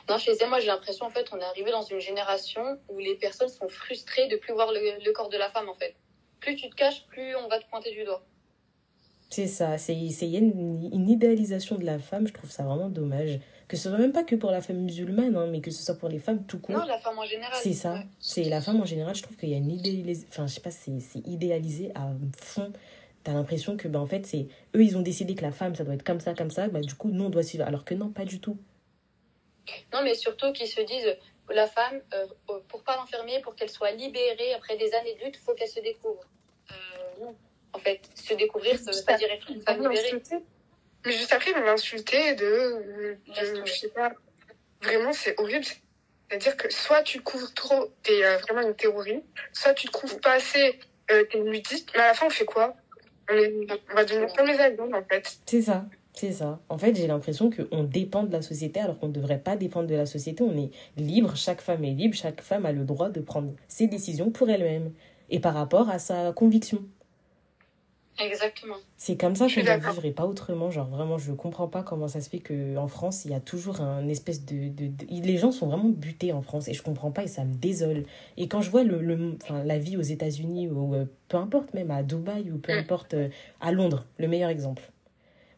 [0.08, 2.98] Non, je disais, moi, j'ai l'impression, en fait, on est arrivé dans une génération où
[2.98, 5.94] les personnes sont frustrées de plus voir le, le corps de la femme, en fait.
[6.40, 8.24] Plus tu te caches, plus on va te pointer du doigt.
[9.30, 12.50] C'est ça, c'est c'est- il y a une, une idéalisation de la femme, je trouve
[12.50, 13.40] ça vraiment dommage.
[13.68, 15.96] Que ce soit même pas que pour la femme musulmane, hein, mais que ce soit
[15.96, 16.74] pour les femmes tout court.
[16.74, 17.52] Non, la femme en général.
[17.62, 17.94] C'est ça.
[17.94, 18.06] Ouais.
[18.18, 20.28] C'est la femme en général, je trouve qu'il y a une idéalisation.
[20.30, 22.72] Enfin, je sais pas, c'est c'est idéalisé à fond.
[23.24, 25.84] T'as l'impression que, bah, en fait, c'est eux, ils ont décidé que la femme, ça
[25.84, 26.68] doit être comme ça, comme ça.
[26.68, 27.64] Bah, du coup, nous, on doit suivre.
[27.66, 28.56] Alors que non, pas du tout.
[29.92, 31.14] Non, mais surtout qu'ils se disent,
[31.50, 32.26] la femme, euh,
[32.68, 35.80] pour pas l'enfermer, pour qu'elle soit libérée après des années de lutte, faut qu'elle se
[35.80, 36.22] découvre.
[36.70, 37.34] Euh, non.
[37.74, 40.22] En fait, se découvrir, ça veut pas dire être une femme libérée.
[41.04, 44.12] Mais juste après, ils vont l'insulter de, de, je sais pas.
[44.82, 45.64] Vraiment, c'est horrible.
[46.28, 50.20] C'est-à-dire que soit tu couvres trop, t'es euh, vraiment une théorie, soit tu te couvres
[50.20, 50.78] pas assez,
[51.10, 52.76] euh, t'es une nudiste, mais à la fin, on fait quoi?
[53.30, 53.54] On, est,
[53.90, 55.38] on va devenir comme les aliens, en fait.
[55.46, 55.86] C'est ça.
[56.12, 56.58] C'est ça.
[56.68, 59.86] En fait, j'ai l'impression qu'on dépend de la société alors qu'on ne devrait pas dépendre
[59.86, 60.42] de la société.
[60.42, 63.86] On est libre, chaque femme est libre, chaque femme a le droit de prendre ses
[63.86, 64.92] décisions pour elle-même
[65.30, 66.84] et par rapport à sa conviction.
[68.20, 68.76] Exactement.
[68.96, 70.70] C'est comme ça qu'on doit vivre et pas autrement.
[70.70, 73.80] Genre, vraiment, je comprends pas comment ça se fait qu'en France, il y a toujours
[73.80, 77.12] un espèce de, de, de- Les gens sont vraiment butés en France et je comprends
[77.12, 78.04] pas et ça me désole.
[78.36, 81.74] Et quand je vois le, le, enfin, la vie aux États-Unis ou euh, peu importe,
[81.74, 82.78] même à Dubaï ou peu Mm.
[82.78, 83.28] importe, euh,
[83.60, 84.82] à Londres, le meilleur exemple.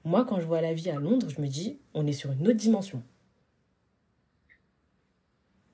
[0.05, 2.47] Moi, quand je vois la vie à Londres, je me dis, on est sur une
[2.47, 3.03] autre dimension.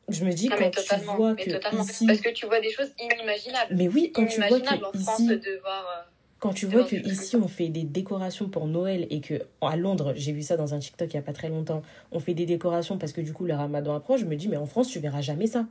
[0.08, 2.06] Je me dis, Ah, mais quand tu vois que ici.
[2.06, 3.74] Parce que tu vois des choses inimaginables.
[3.74, 5.28] Mais oui, quand tu vois inimaginables en que France ici.
[5.28, 5.84] de voir.
[5.84, 9.76] euh, Quand tu vois que ici on fait des décorations pour Noël et que à
[9.76, 12.34] Londres, j'ai vu ça dans un TikTok il y a pas très longtemps, on fait
[12.34, 14.88] des décorations parce que du coup le Ramadan approche, je me dis mais en France
[14.88, 15.66] tu verras jamais ça.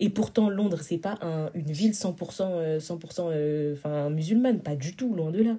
[0.00, 4.94] Et pourtant Londres, c'est pas un, une ville 100% euh, 100% euh, musulmane, pas du
[4.96, 5.56] tout, loin de là.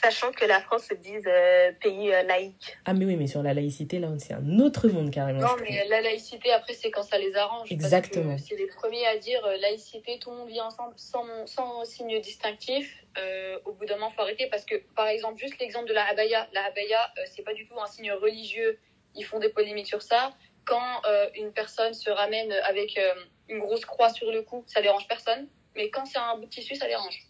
[0.00, 2.76] Sachant que la France se dise euh, pays euh, laïque.
[2.84, 5.40] Ah mais oui, mais sur la laïcité là, c'est un autre monde carrément.
[5.40, 7.72] Non, mais la laïcité, après, c'est quand ça les arrange.
[7.72, 8.36] Exactement.
[8.38, 12.20] C'est les premiers à dire euh, laïcité, tout le monde vit ensemble sans, sans signe
[12.20, 13.04] distinctif.
[13.18, 14.46] Euh, au bout d'un moment, faut arrêter.
[14.46, 16.48] Parce que, par exemple, juste l'exemple de la abaya.
[16.52, 18.78] La abaya, euh, c'est pas du tout un signe religieux.
[19.16, 20.30] Ils font des polémiques sur ça.
[20.64, 23.14] Quand euh, une personne se ramène avec euh,
[23.48, 25.48] une grosse croix sur le cou, ça dérange personne.
[25.74, 27.24] Mais quand c'est un bout de tissu, ça dérange.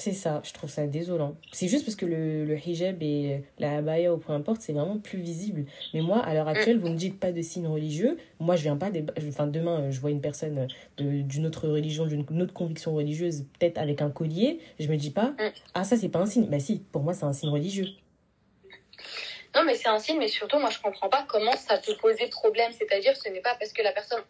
[0.00, 1.36] C'est ça, je trouve ça désolant.
[1.52, 4.98] C'est juste parce que le, le hijab et la abaya ou peu importe, c'est vraiment
[4.98, 5.66] plus visible.
[5.92, 8.16] Mais moi, à l'heure actuelle, vous me dites pas de signe religieux.
[8.38, 9.04] Moi, je viens pas des...
[9.28, 14.00] Enfin, demain, je vois une personne d'une autre religion, d'une autre conviction religieuse, peut-être avec
[14.00, 14.60] un collier.
[14.78, 15.52] Je me dis pas, Mm.
[15.74, 16.46] ah, ça, c'est pas un signe.
[16.46, 17.88] Bah si, pour moi, c'est un signe religieux.
[19.54, 22.26] Non, mais c'est un signe, mais surtout, moi, je comprends pas comment ça peut poser
[22.28, 22.72] problème.
[22.72, 24.20] C'est-à-dire, ce n'est pas parce que la personne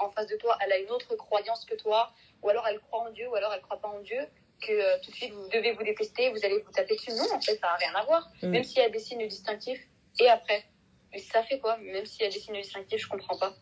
[0.00, 2.10] en face de toi, elle a une autre croyance que toi,
[2.42, 4.18] ou alors elle croit en Dieu, ou alors elle croit pas en Dieu,
[4.60, 7.12] que euh, tout de suite vous devez vous détester, vous allez vous taper dessus.
[7.12, 8.30] Non, en fait, ça n'a rien à voir.
[8.42, 8.48] Mm.
[8.48, 9.86] Même s'il y a des signes distinctifs,
[10.18, 10.64] et après.
[11.12, 11.76] Mais ça fait quoi?
[11.78, 13.54] Même s'il y a des signes distinctifs, je comprends pas.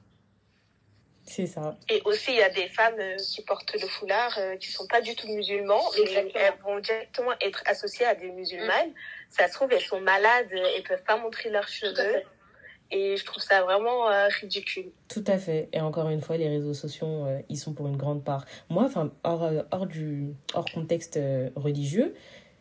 [1.25, 1.77] C'est ça.
[1.89, 4.87] Et aussi, il y a des femmes euh, qui portent le foulard, euh, qui sont
[4.87, 6.33] pas du tout musulmans, mais Exactement.
[6.35, 8.93] elles vont directement être associées à des musulmanes.
[9.31, 12.23] Ça se trouve, elles sont malades, elles peuvent pas montrer leurs à cheveux.
[12.95, 14.91] Et je trouve ça vraiment euh, ridicule.
[15.09, 15.71] Tout à fait.
[15.73, 18.45] Et encore une fois, les réseaux sociaux, euh, ils sont pour une grande part.
[18.69, 21.19] Moi, enfin, hors, euh, hors, du, hors contexte
[21.57, 22.15] religieux,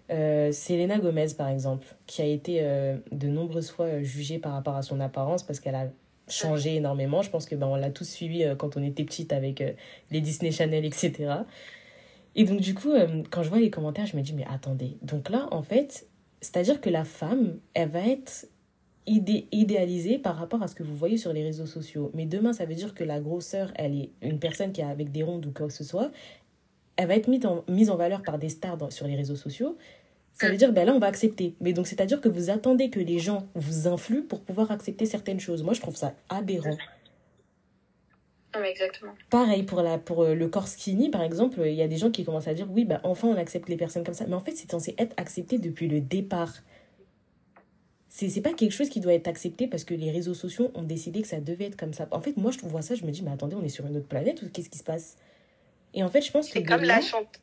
[0.10, 2.62] euh, Selena Gomez, par exemple, qui a été
[3.12, 5.88] de nombreuses fois jugée par rapport à son apparence parce qu'elle a
[6.30, 7.22] changé énormément.
[7.22, 9.62] Je pense que ben, on l'a tous suivi quand on était petite avec
[10.12, 11.34] les Disney Channel, etc.
[12.36, 12.94] Et donc, du coup,
[13.30, 14.98] quand je vois les commentaires, je me dis, mais attendez.
[15.02, 16.08] Donc là, en fait,
[16.42, 18.48] c'est-à-dire que la femme, elle va être
[19.08, 22.12] idé idéalisée par rapport à ce que vous voyez sur les réseaux sociaux.
[22.14, 25.12] Mais demain, ça veut dire que la grosseur, elle est une personne qui est avec
[25.12, 26.12] des rondes ou quoi que ce soit,
[26.98, 29.36] elle va être mise en, mise en valeur par des stars dans- sur les réseaux
[29.36, 29.78] sociaux.
[30.34, 31.56] Ça veut dire, ben là, on va accepter.
[31.60, 35.40] Mais donc, c'est-à-dire que vous attendez que les gens vous influent pour pouvoir accepter certaines
[35.40, 35.62] choses.
[35.62, 36.78] Moi, je trouve ça aberrant.
[38.60, 39.14] Mais exactement.
[39.30, 42.12] Pareil pour, la, pour euh, le corps skinny, par exemple, il y a des gens
[42.12, 44.26] qui commencent à dire oui, bah, enfin on accepte les personnes comme ça.
[44.28, 46.54] Mais en fait, c'est censé être accepté depuis le départ.
[48.14, 51.22] C'est pas quelque chose qui doit être accepté parce que les réseaux sociaux ont décidé
[51.22, 52.10] que ça devait être comme ça.
[52.12, 53.96] En fait, moi, je vois ça, je me dis, mais attendez, on est sur une
[53.96, 55.16] autre planète ou qu'est-ce qui se passe?
[55.94, 57.40] Et en fait, je pense que C'est comme la chante.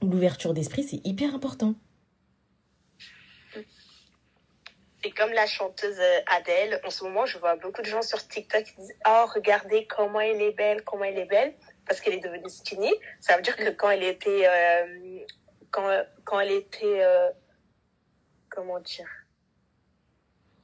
[0.00, 1.74] l'ouverture d'esprit, c'est hyper important.
[5.02, 6.80] C'est comme la chanteuse euh, Adèle.
[6.84, 10.20] En ce moment, je vois beaucoup de gens sur TikTok qui disent Oh, regardez comment
[10.20, 11.54] elle est belle, comment elle est belle,
[11.86, 12.92] parce qu'elle est devenue skinny.
[13.20, 14.46] Ça veut dire que quand elle était.
[14.48, 15.18] euh,
[15.72, 15.88] quand,
[16.24, 17.02] quand elle était.
[17.04, 17.30] euh,
[18.48, 19.08] comment dire?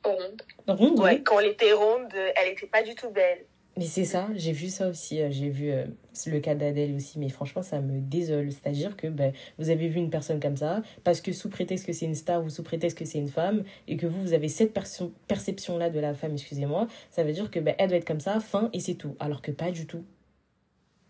[0.05, 0.43] Ronde.
[0.69, 1.23] Ronde, Ouais, oui.
[1.23, 3.45] quand elle était ronde, euh, elle était pas du tout belle.
[3.77, 5.87] Mais c'est ça, j'ai vu ça aussi, euh, j'ai vu euh,
[6.27, 8.53] le cas d'Adèle aussi, mais franchement ça me désole.
[8.53, 11.93] C'est-à-dire que ben, vous avez vu une personne comme ça, parce que sous prétexte que
[11.93, 14.49] c'est une star ou sous prétexte que c'est une femme, et que vous, vous avez
[14.49, 14.73] cette
[15.27, 18.39] perception-là de la femme, excusez-moi, ça veut dire que ben, elle doit être comme ça,
[18.39, 19.17] fin, et c'est tout.
[19.19, 20.05] Alors que pas du tout.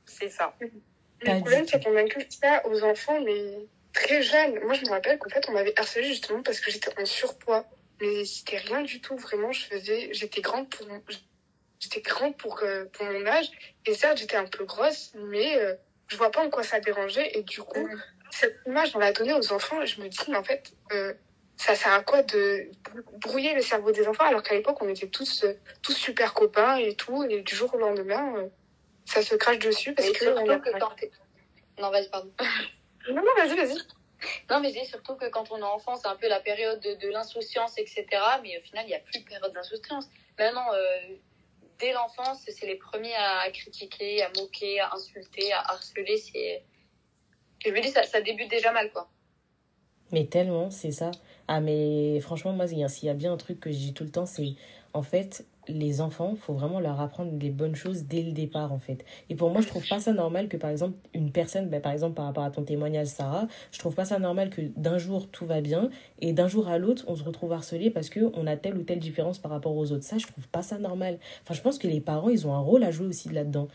[0.07, 0.55] C'est ça.
[0.59, 3.59] Pas Le problème, c'est qu'on inculque ça aux enfants, mais
[3.93, 4.61] très jeunes.
[4.65, 7.67] Moi, je me rappelle qu'en fait, on m'avait harcelé justement parce que j'étais en surpoids.
[8.05, 9.53] Mais c'était rien du tout, vraiment.
[9.53, 10.87] Je faisais, j'étais grande pour,
[11.81, 13.47] j'étais grande pour, euh, pour mon âge.
[13.87, 15.75] Et certes, j'étais un peu grosse, mais euh,
[16.09, 17.39] je vois pas en quoi ça dérangeait.
[17.39, 17.89] Et du coup,
[18.31, 19.81] cette image, on l'a donnée aux enfants.
[19.81, 21.15] Et je me dis, mais en fait, euh,
[21.57, 22.69] ça sert à quoi de
[23.21, 25.47] brouiller le cerveau des enfants alors qu'à l'époque, on était tous,
[25.83, 27.25] tous super copains et tout.
[27.25, 28.35] Et du jour au lendemain,
[29.07, 30.27] ça se crache dessus parce Et que.
[30.27, 31.07] on a- que.
[31.81, 32.33] Non, vas-y, pardon.
[33.09, 33.79] Non, non, vas-y, vas-y.
[34.51, 36.81] Non, mais je dis surtout que quand on est enfant, c'est un peu la période
[36.81, 38.07] de, l'insouciance, etc.
[38.43, 40.09] Mais au final, il n'y a plus de période d'insouciance.
[40.39, 41.17] Maintenant, euh,
[41.79, 46.17] dès l'enfance, c'est les premiers à critiquer, à moquer, à insulter, à harceler.
[46.17, 46.63] C'est...
[47.65, 49.09] Je me dis, ça, ça débute déjà mal, quoi.
[50.13, 51.11] Mais tellement, c'est ça.
[51.49, 54.11] Ah, mais franchement, moi, s'il y a bien un truc que je dis tout le
[54.11, 54.55] temps, c'est
[54.93, 58.79] en fait, les enfants, faut vraiment leur apprendre les bonnes choses dès le départ, en
[58.79, 59.05] fait.
[59.31, 61.93] Et pour moi, je trouve pas ça normal que, par exemple, une personne, ben, par
[61.93, 65.29] exemple, par rapport à ton témoignage, Sarah, je trouve pas ça normal que d'un jour
[65.29, 68.47] tout va bien et d'un jour à l'autre, on se retrouve harcelé parce que on
[68.47, 70.05] a telle ou telle différence par rapport aux autres.
[70.05, 71.19] Ça, je trouve pas ça normal.
[71.43, 73.69] Enfin, je pense que les parents, ils ont un rôle à jouer aussi là-dedans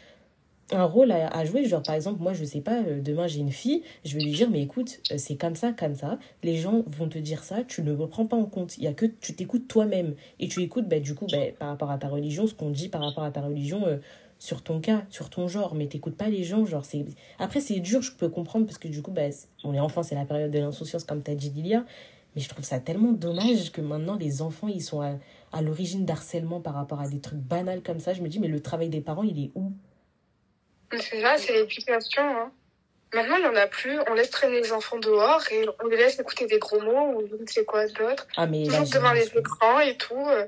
[0.71, 1.65] un rôle à, jouer.
[1.65, 4.31] Genre, par exemple, moi, je sais pas, euh, demain j'ai une fille, je vais lui
[4.31, 6.19] dire, mais écoute, euh, c'est comme ça, comme ça.
[6.43, 8.77] Les gens vont te dire ça, tu ne le prends pas en compte.
[8.77, 10.15] Il y a que tu t'écoutes toi-même.
[10.39, 12.89] Et tu écoutes, bah, du coup, bah, par rapport à ta religion, ce qu'on dit
[12.89, 13.85] par rapport à ta religion.
[13.85, 13.97] euh,
[14.39, 17.05] sur ton cas, sur ton genre, mais t'écoutes pas les gens, genre c'est...
[17.39, 19.23] Après c'est dur, je peux comprendre, parce que du coup, bah,
[19.65, 21.85] on est enfant, c'est la période de l'insouciance, comme t'as dit Lilia,
[22.35, 25.15] mais je trouve ça tellement dommage que maintenant les enfants, ils sont à,
[25.51, 28.47] à l'origine d'harcèlement par rapport à des trucs banals comme ça, je me dis, mais
[28.47, 29.73] le travail des parents, il est où?
[30.91, 32.23] C'est ça, c'est l'éducation.
[32.23, 32.51] Hein.
[33.13, 33.99] Maintenant, il n'y en a plus.
[34.09, 37.27] On laisse traîner les enfants dehors et on les laisse écouter des gros mots ou
[37.27, 38.27] je ne sais quoi d'autre.
[38.37, 40.15] Ah mais Toujours devant les écrans et tout.
[40.27, 40.45] euh,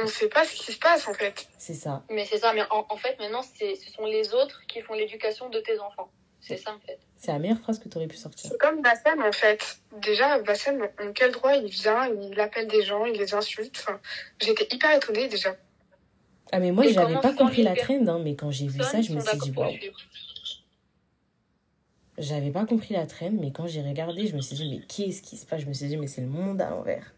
[0.00, 1.46] On ne sait pas ce qui se passe en fait.
[1.58, 2.02] C'est ça.
[2.10, 5.48] Mais c'est ça, mais en, en fait, maintenant, ce sont les autres qui font l'éducation
[5.50, 6.10] de tes enfants.
[6.40, 6.98] C'est ça, en fait.
[7.16, 8.48] C'est la meilleure phrase que tu aurais pu sortir.
[8.52, 9.78] C'est comme Bassem en fait.
[9.92, 13.76] Déjà, Bassem, en quel droit il vient, il appelle des gens, il les insulte.
[13.86, 14.00] Enfin,
[14.40, 15.56] J'étais hyper étonnée déjà.
[16.52, 19.02] Ah mais moi j'avais comment pas compris la trend hein, mais quand j'ai vu ça
[19.02, 19.72] je me suis dit waouh.
[22.16, 25.22] J'avais pas compris la trend mais quand j'ai regardé je me suis dit mais qu'est-ce
[25.22, 25.60] qui se passe?
[25.60, 27.12] Je me suis dit mais c'est le monde à l'envers.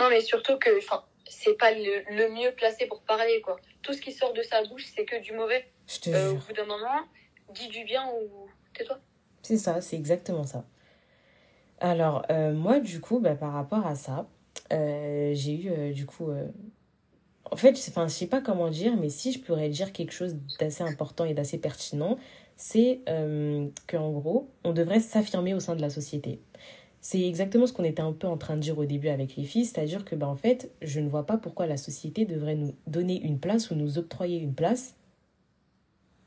[0.00, 3.60] Non, mais surtout que, enfin, c'est pas le, le mieux placé pour parler, quoi.
[3.82, 5.64] Tout ce qui sort de sa bouche, c'est que du mauvais.
[5.86, 7.02] Je te Euh, au bout d'un moment,
[7.54, 8.98] dis du bien ou tais-toi.
[9.42, 10.64] C'est ça, c'est exactement ça.
[11.78, 14.26] Alors, euh, moi, du coup, bah, par rapport à ça,
[14.72, 16.32] euh, j'ai eu du coup.
[17.52, 20.36] En fait, enfin, je sais pas comment dire, mais si je pourrais dire quelque chose
[20.58, 22.16] d'assez important et d'assez pertinent,
[22.56, 26.40] c'est euh, qu'en gros, on devrait s'affirmer au sein de la société.
[27.02, 29.44] C'est exactement ce qu'on était un peu en train de dire au début avec les
[29.44, 32.74] filles, c'est-à-dire que, ben, en fait, je ne vois pas pourquoi la société devrait nous
[32.86, 34.96] donner une place ou nous octroyer une place,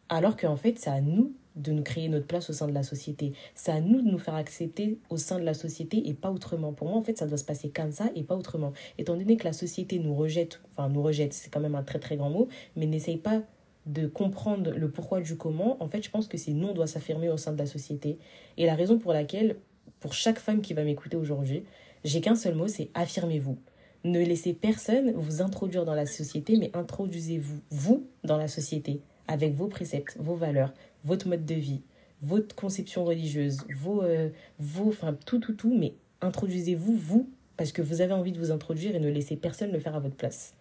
[0.09, 2.83] alors qu'en fait, c'est à nous de nous créer notre place au sein de la
[2.83, 3.33] société.
[3.53, 6.73] C'est à nous de nous faire accepter au sein de la société et pas autrement.
[6.73, 8.73] Pour moi, en fait, ça doit se passer comme ça et pas autrement.
[8.97, 11.99] Étant donné que la société nous rejette, enfin nous rejette, c'est quand même un très
[11.99, 13.41] très grand mot, mais n'essaye pas
[13.85, 16.87] de comprendre le pourquoi du comment, en fait, je pense que c'est nous, on doit
[16.87, 18.17] s'affirmer au sein de la société.
[18.57, 19.57] Et la raison pour laquelle,
[19.99, 21.63] pour chaque femme qui va m'écouter aujourd'hui,
[22.03, 23.57] j'ai qu'un seul mot, c'est affirmez-vous.
[24.03, 29.53] Ne laissez personne vous introduire dans la société, mais introduisez-vous, vous, dans la société, avec
[29.53, 30.73] vos préceptes, vos valeurs,
[31.05, 31.81] votre mode de vie,
[32.21, 34.29] votre conception religieuse, vos, euh,
[34.59, 38.51] vos, enfin tout, tout, tout, mais introduisez-vous, vous, parce que vous avez envie de vous
[38.51, 40.55] introduire et ne laissez personne le faire à votre place.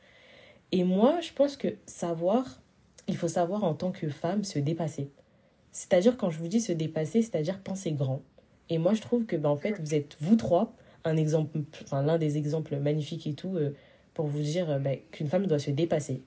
[0.73, 2.61] Et moi, je pense que savoir,
[3.09, 5.11] il faut savoir en tant que femme se dépasser.
[5.73, 8.23] C'est-à-dire, quand je vous dis se dépasser, c'est-à-dire penser grand.
[8.71, 10.75] Et moi, je trouve que, ben, en fait, vous êtes, vous trois,
[11.05, 13.75] un exemple, enfin, l'un des exemples magnifiques et tout, euh,
[14.15, 16.23] pour vous dire euh, ben, qu'une femme doit se dépasser.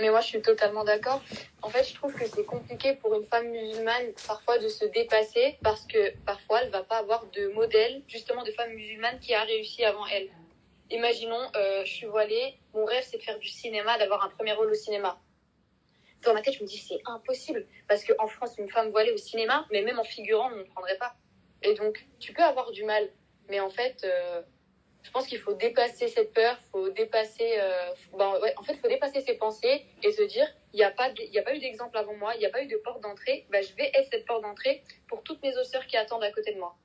[0.00, 1.22] Mais moi, je suis totalement d'accord.
[1.60, 5.58] En fait, je trouve que c'est compliqué pour une femme musulmane parfois de se dépasser
[5.62, 9.42] parce que parfois, elle va pas avoir de modèle justement de femme musulmane qui a
[9.42, 10.30] réussi avant elle.
[10.90, 14.52] Imaginons, euh, je suis voilée, mon rêve c'est de faire du cinéma, d'avoir un premier
[14.52, 15.20] rôle au cinéma.
[16.24, 19.18] Dans ma tête, je me dis c'est impossible parce qu'en France, une femme voilée au
[19.18, 21.14] cinéma, mais même en figurant, on ne prendrait pas.
[21.62, 23.08] Et donc, tu peux avoir du mal,
[23.48, 24.42] mais en fait, euh,
[25.02, 29.34] je pense qu'il faut dépasser cette peur, faut euh, ben, en fait, faut dépasser ses
[29.34, 32.34] pensées et se dire, il n'y a pas, il a pas eu d'exemple avant moi,
[32.34, 34.82] il n'y a pas eu de porte d'entrée, ben, je vais être cette porte d'entrée
[35.08, 36.76] pour toutes mes autres sœurs qui attendent à côté de moi.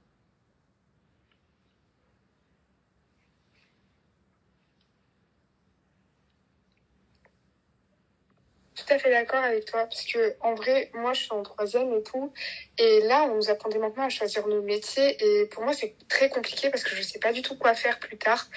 [8.86, 11.92] Tout à fait d'accord avec toi, parce que en vrai, moi je suis en troisième
[11.94, 12.32] et tout,
[12.78, 16.30] et là on nous apprendait maintenant à choisir nos métiers, et pour moi c'est très
[16.30, 18.48] compliqué parce que je sais pas du tout quoi faire plus tard.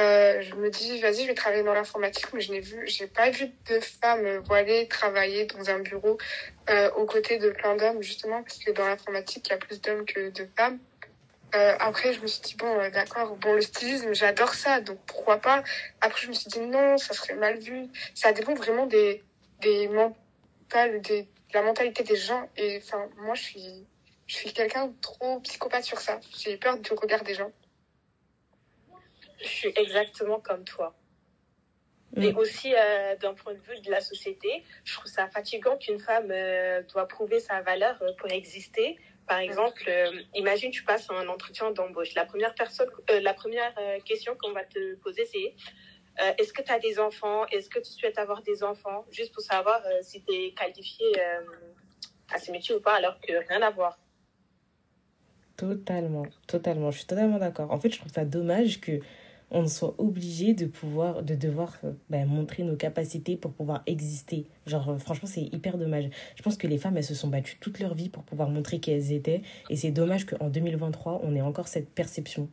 [0.00, 3.06] Euh, je me dis vas-y je vais travailler dans l'informatique, mais je n'ai vu, j'ai
[3.06, 6.16] pas vu de femmes voilées travailler dans un bureau
[6.70, 9.82] euh, aux côtés de plein d'hommes justement, parce que dans l'informatique il y a plus
[9.82, 10.78] d'hommes que de femmes.
[11.54, 14.98] Euh, après, je me suis dit, bon, euh, d'accord, bon, le stylisme, j'adore ça, donc
[15.06, 15.62] pourquoi pas.
[16.00, 17.86] Après, je me suis dit, non, ça serait mal vu.
[18.12, 19.22] Ça dépend vraiment des,
[19.60, 22.48] des mentales, des, de la mentalité des gens.
[22.56, 23.86] Et enfin, moi, je suis,
[24.26, 26.20] je suis quelqu'un de trop psychopathe sur ça.
[26.38, 27.52] J'ai peur du regard des gens.
[29.40, 30.94] Je suis exactement comme toi.
[32.16, 32.22] Mm.
[32.22, 35.98] Et aussi, euh, d'un point de vue de la société, je trouve ça fatigant qu'une
[35.98, 38.98] femme euh, doit prouver sa valeur euh, pour exister.
[39.26, 42.14] Par exemple, euh, imagine tu passes un entretien d'embauche.
[42.14, 45.54] La première personne, euh, la première euh, question qu'on va te poser, c'est
[46.22, 47.46] euh, est-ce que tu as des enfants?
[47.46, 49.04] Est-ce que tu souhaites avoir des enfants?
[49.10, 51.40] Juste pour savoir euh, si tu es qualifié euh,
[52.32, 53.98] à ce métier ou pas, alors que rien à voir.
[55.56, 56.90] Totalement, totalement.
[56.90, 57.70] Je suis totalement d'accord.
[57.70, 59.00] En fait, je trouve ça dommage que
[59.50, 61.78] on soit obligé de pouvoir, de devoir
[62.10, 64.46] ben, montrer nos capacités pour pouvoir exister.
[64.66, 66.08] Genre, franchement, c'est hyper dommage.
[66.34, 68.80] Je pense que les femmes, elles se sont battues toute leur vie pour pouvoir montrer
[68.80, 69.42] qui elles étaient.
[69.70, 72.48] Et c'est dommage qu'en 2023, on ait encore cette perception.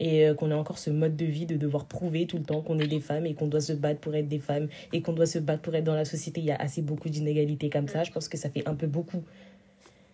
[0.00, 2.60] Et euh, qu'on ait encore ce mode de vie de devoir prouver tout le temps
[2.60, 5.12] qu'on est des femmes et qu'on doit se battre pour être des femmes et qu'on
[5.12, 6.40] doit se battre pour être dans la société.
[6.40, 8.04] Il y a assez beaucoup d'inégalités comme ça.
[8.04, 9.22] Je pense que ça fait un peu beaucoup.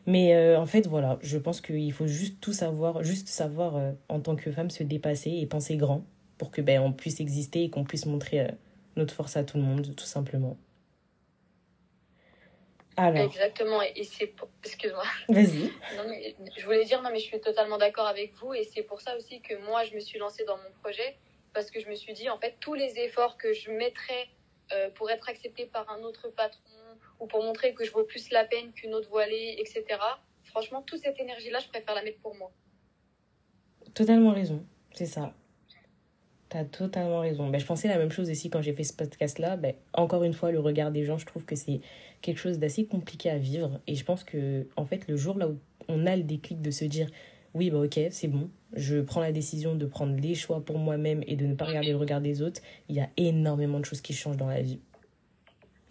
[0.07, 3.93] Mais euh, en fait, voilà, je pense qu'il faut juste tout savoir, juste savoir euh,
[4.09, 6.05] en tant que femme se dépasser et penser grand
[6.39, 8.49] pour que ben on puisse exister et qu'on puisse montrer
[8.97, 10.57] notre force à tout le monde, tout simplement.
[12.97, 13.83] Alors, Exactement.
[13.83, 14.49] Et c'est pour...
[14.65, 15.05] Excuse-moi.
[15.29, 15.73] vas-y.
[16.57, 18.55] Je voulais dire, non, mais je suis totalement d'accord avec vous.
[18.55, 21.17] Et c'est pour ça aussi que moi, je me suis lancée dans mon projet.
[21.53, 24.29] Parce que je me suis dit, en fait, tous les efforts que je mettrais
[24.73, 26.61] euh, pour être acceptée par un autre patron
[27.21, 29.85] ou pour montrer que je vaux plus la peine qu'une autre voilée, etc.
[30.43, 32.51] Franchement, toute cette énergie-là, je préfère la mettre pour moi.
[33.93, 35.35] Totalement raison, c'est ça.
[36.49, 37.49] T'as totalement raison.
[37.49, 39.57] Ben, je pensais la même chose aussi quand j'ai fait ce podcast-là.
[39.57, 41.81] Ben, encore une fois, le regard des gens, je trouve que c'est
[42.25, 43.81] quelque chose d'assez compliqué à vivre.
[43.87, 45.59] Et je pense que, en fait, le jour là où
[45.89, 47.09] on a le déclic de se dire
[47.53, 51.23] oui, bah ok, c'est bon, je prends la décision de prendre les choix pour moi-même
[51.29, 54.01] et de ne pas regarder le regard des autres, il y a énormément de choses
[54.01, 54.81] qui changent dans la vie.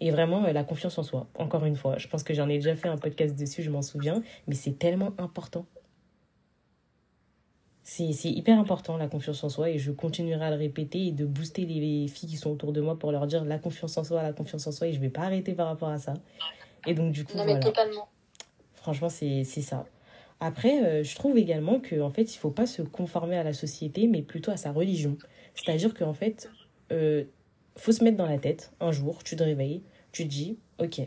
[0.00, 1.96] Et vraiment, euh, la confiance en soi, encore une fois.
[1.96, 4.78] Je pense que j'en ai déjà fait un podcast dessus, je m'en souviens, mais c'est
[4.78, 5.64] tellement important.
[7.86, 11.26] C'est hyper important la confiance en soi et je continuerai à le répéter et de
[11.26, 14.22] booster les filles qui sont autour de moi pour leur dire la confiance en soi,
[14.22, 16.14] la confiance en soi et je vais pas arrêter par rapport à ça.
[16.86, 17.60] Et donc du coup, Non, mais voilà.
[17.66, 18.08] totalement.
[18.74, 19.86] Franchement, c'est ça.
[20.40, 24.06] Après, euh, je trouve également qu'en fait, il faut pas se conformer à la société,
[24.08, 25.16] mais plutôt à sa religion.
[25.54, 26.50] C'est-à-dire qu'en fait,
[26.90, 27.24] euh,
[27.76, 29.82] faut se mettre dans la tête, un jour, tu te réveilles,
[30.12, 31.00] tu te dis, ok,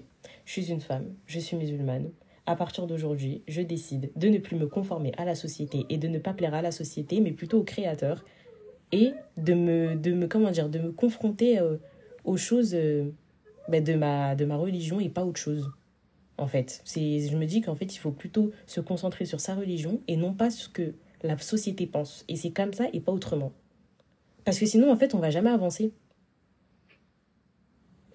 [0.45, 2.09] je suis une femme, je suis musulmane.
[2.47, 6.07] À partir d'aujourd'hui, je décide de ne plus me conformer à la société et de
[6.07, 8.23] ne pas plaire à la société, mais plutôt au créateur
[8.93, 11.75] et de me, de me comment dire, de me confronter euh,
[12.23, 13.11] aux choses euh,
[13.67, 15.69] ben, de, ma, de ma religion et pas autre chose.
[16.37, 19.53] En fait, c'est, je me dis qu'en fait, il faut plutôt se concentrer sur sa
[19.53, 20.93] religion et non pas ce que
[21.23, 22.23] la société pense.
[22.29, 23.51] Et c'est comme ça et pas autrement.
[24.45, 25.91] Parce que sinon, en fait, on va jamais avancer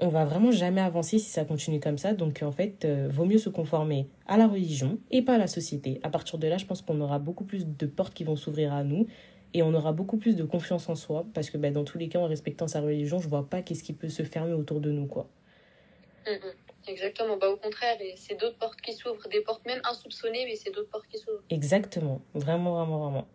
[0.02, 2.12] on va vraiment jamais avancer si ça continue comme ça.
[2.12, 5.46] Donc en fait, euh, vaut mieux se conformer à la religion et pas à la
[5.46, 6.00] société.
[6.02, 8.72] À partir de là, je pense qu'on aura beaucoup plus de portes qui vont s'ouvrir
[8.74, 9.06] à nous
[9.54, 12.08] et on aura beaucoup plus de confiance en soi parce que ben, dans tous les
[12.08, 14.90] cas, en respectant sa religion, je vois pas qu'est-ce qui peut se fermer autour de
[14.90, 15.28] nous, quoi.
[16.26, 16.88] Mm-hmm.
[16.88, 20.72] Exactement, bah au contraire, c'est d'autres portes qui s'ouvrent, des portes même insoupçonnées, mais c'est
[20.72, 21.44] d'autres portes qui s'ouvrent.
[21.48, 23.28] Exactement, vraiment, vraiment, vraiment.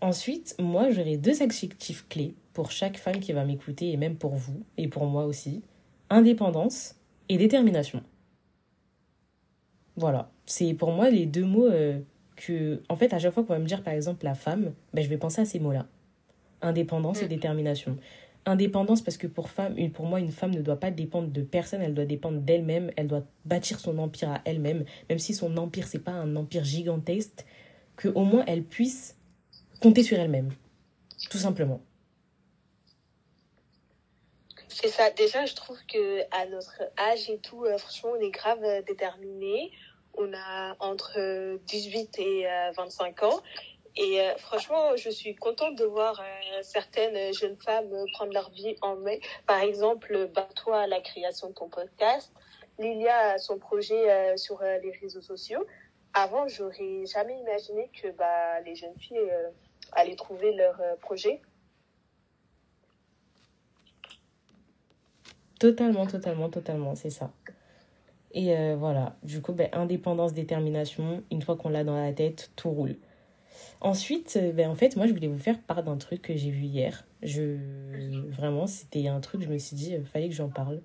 [0.00, 4.34] Ensuite, moi, j'aurai deux adjectifs clés pour chaque femme qui va m'écouter et même pour
[4.34, 5.62] vous et pour moi aussi
[6.12, 6.94] indépendance
[7.28, 8.02] et détermination.
[9.96, 11.98] Voilà, c'est pour moi les deux mots euh,
[12.36, 15.02] que, en fait, à chaque fois qu'on va me dire par exemple la femme, ben,
[15.02, 15.86] je vais penser à ces mots-là.
[16.60, 17.28] Indépendance et mm.
[17.28, 17.96] détermination.
[18.44, 21.80] Indépendance parce que pour, femme, pour moi, une femme ne doit pas dépendre de personne,
[21.80, 25.86] elle doit dépendre d'elle-même, elle doit bâtir son empire à elle-même, même si son empire,
[25.86, 27.44] c'est pas un empire gigantesque,
[27.96, 29.16] qu'au moins elle puisse
[29.80, 30.50] compter sur elle-même,
[31.30, 31.80] tout simplement.
[34.74, 35.10] C'est ça.
[35.10, 38.80] Déjà, je trouve que à notre âge et tout, euh, franchement, on est grave euh,
[38.80, 39.70] déterminés.
[40.14, 43.40] On a entre 18 et 25 euh, ans.
[43.96, 46.22] Et franchement, je suis contente de voir
[46.62, 49.16] certaines jeunes femmes prendre leur vie en main.
[49.46, 52.32] Par exemple, bah, toi, la création de ton podcast.
[52.78, 55.66] Lilia, son projet sur les réseaux sociaux.
[56.14, 59.30] Avant, j'aurais jamais imaginé que bah, les jeunes filles
[59.92, 61.42] allaient trouver leur projet
[65.62, 67.30] Totalement, totalement, totalement, c'est ça.
[68.32, 72.50] Et euh, voilà, du coup, ben, indépendance, détermination, une fois qu'on l'a dans la tête,
[72.56, 72.96] tout roule.
[73.80, 76.50] Ensuite, euh, ben, en fait, moi, je voulais vous faire part d'un truc que j'ai
[76.50, 77.06] vu hier.
[77.22, 77.58] Je...
[78.30, 80.80] Vraiment, c'était un truc, je me suis dit, euh, fallait que j'en parle.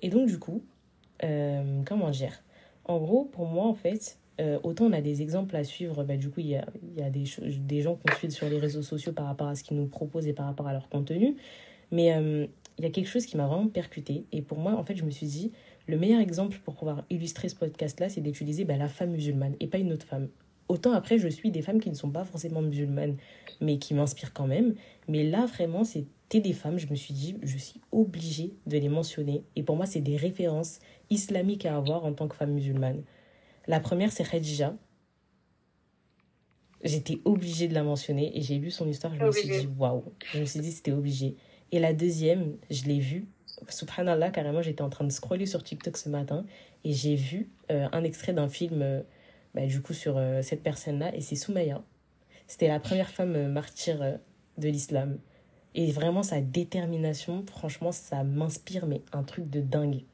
[0.00, 0.62] Et donc, du coup,
[1.84, 2.44] comment dire?
[2.84, 4.16] En gros, pour moi, en fait,
[4.62, 6.64] autant on a des exemples à suivre, ben, du coup, il y a,
[6.96, 9.64] y a des, des gens qu'on suit sur les réseaux sociaux par rapport à ce
[9.64, 11.34] qu'ils nous proposent et par rapport à leur contenu.
[11.90, 12.12] Mais
[12.78, 14.24] il y a quelque chose qui m'a vraiment percuté.
[14.30, 15.52] Et pour moi, en fait, je me suis dit,
[15.86, 19.66] le meilleur exemple pour pouvoir illustrer ce podcast-là, c'est d'utiliser bah, la femme musulmane et
[19.66, 20.28] pas une autre femme.
[20.68, 23.16] Autant après, je suis des femmes qui ne sont pas forcément musulmanes,
[23.60, 24.74] mais qui m'inspirent quand même.
[25.08, 28.88] Mais là, vraiment, c'était des femmes, je me suis dit, je suis obligée de les
[28.88, 29.42] mentionner.
[29.56, 30.78] Et pour moi, c'est des références
[31.10, 33.02] islamiques à avoir en tant que femme musulmane.
[33.66, 34.76] La première, c'est Khadija.
[36.84, 40.04] J'étais obligée de la mentionner et j'ai lu son histoire, je me suis dit, waouh.
[40.32, 41.34] Je me suis dit, c'était obligé.
[41.72, 43.26] Et la deuxième, je l'ai vue.
[43.68, 46.44] Subhanallah, carrément, j'étais en train de scroller sur TikTok ce matin
[46.84, 49.02] et j'ai vu euh, un extrait d'un film, euh,
[49.54, 51.82] bah, du coup, sur euh, cette personne-là, et c'est Soumaya.
[52.46, 54.18] C'était la première femme martyre
[54.56, 55.18] de l'islam.
[55.74, 60.04] Et vraiment, sa détermination, franchement, ça m'inspire, mais un truc de dingue.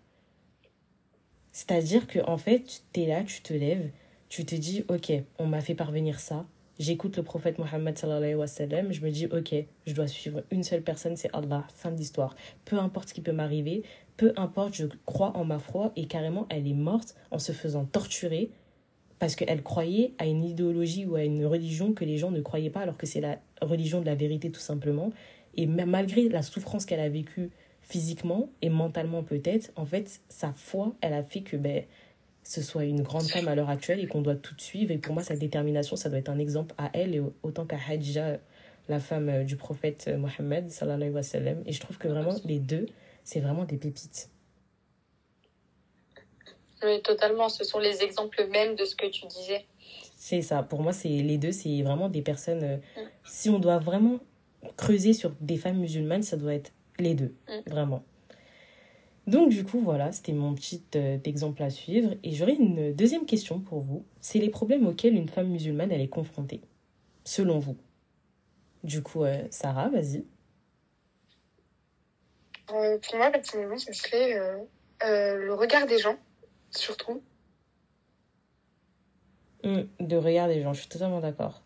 [1.52, 3.90] C'est-à-dire que en fait, tu es là, tu te lèves,
[4.28, 6.44] tu te dis, ok, on m'a fait parvenir ça,
[6.78, 8.46] j'écoute le prophète Mohammed sallallahu
[8.90, 9.54] je me dis ok,
[9.86, 12.34] je dois suivre une seule personne, c'est Allah, fin de l'histoire.
[12.64, 13.82] Peu importe ce qui peut m'arriver,
[14.16, 17.84] peu importe, je crois en ma foi et carrément elle est morte en se faisant
[17.84, 18.50] torturer
[19.18, 22.70] parce qu'elle croyait à une idéologie ou à une religion que les gens ne croyaient
[22.70, 25.12] pas alors que c'est la religion de la vérité tout simplement.
[25.56, 27.50] Et malgré la souffrance qu'elle a vécue
[27.80, 31.84] physiquement et mentalement peut-être, en fait, sa foi, elle a fait que ben,
[32.44, 34.92] ce soit une grande femme à l'heure actuelle et qu'on doit tout suivre.
[34.92, 37.78] Et pour moi, sa détermination, ça doit être un exemple à elle et autant qu'à
[37.88, 38.38] Hadja,
[38.88, 40.70] la femme euh, du prophète euh, Mohammed.
[41.66, 42.86] Et je trouve que vraiment, les deux,
[43.24, 44.28] c'est vraiment des pépites.
[46.82, 47.48] Oui, totalement.
[47.48, 49.64] Ce sont les exemples mêmes de ce que tu disais.
[50.16, 50.62] C'est ça.
[50.62, 52.62] Pour moi, c'est les deux, c'est vraiment des personnes.
[52.62, 53.08] Euh, mm.
[53.24, 54.18] Si on doit vraiment
[54.76, 57.34] creuser sur des femmes musulmanes, ça doit être les deux.
[57.48, 57.70] Mm.
[57.70, 58.04] Vraiment.
[59.26, 62.14] Donc du coup, voilà, c'était mon petit euh, exemple à suivre.
[62.22, 64.04] Et j'aurais une deuxième question pour vous.
[64.20, 66.60] C'est les problèmes auxquels une femme musulmane, elle est confrontée,
[67.24, 67.76] selon vous.
[68.82, 70.24] Du coup, euh, Sarah, vas-y.
[72.70, 74.38] Euh, pour moi, personnellement, ce serait
[75.02, 76.16] le regard des gens,
[76.70, 77.22] surtout.
[79.64, 81.63] Hum, de regard des gens, je suis totalement d'accord.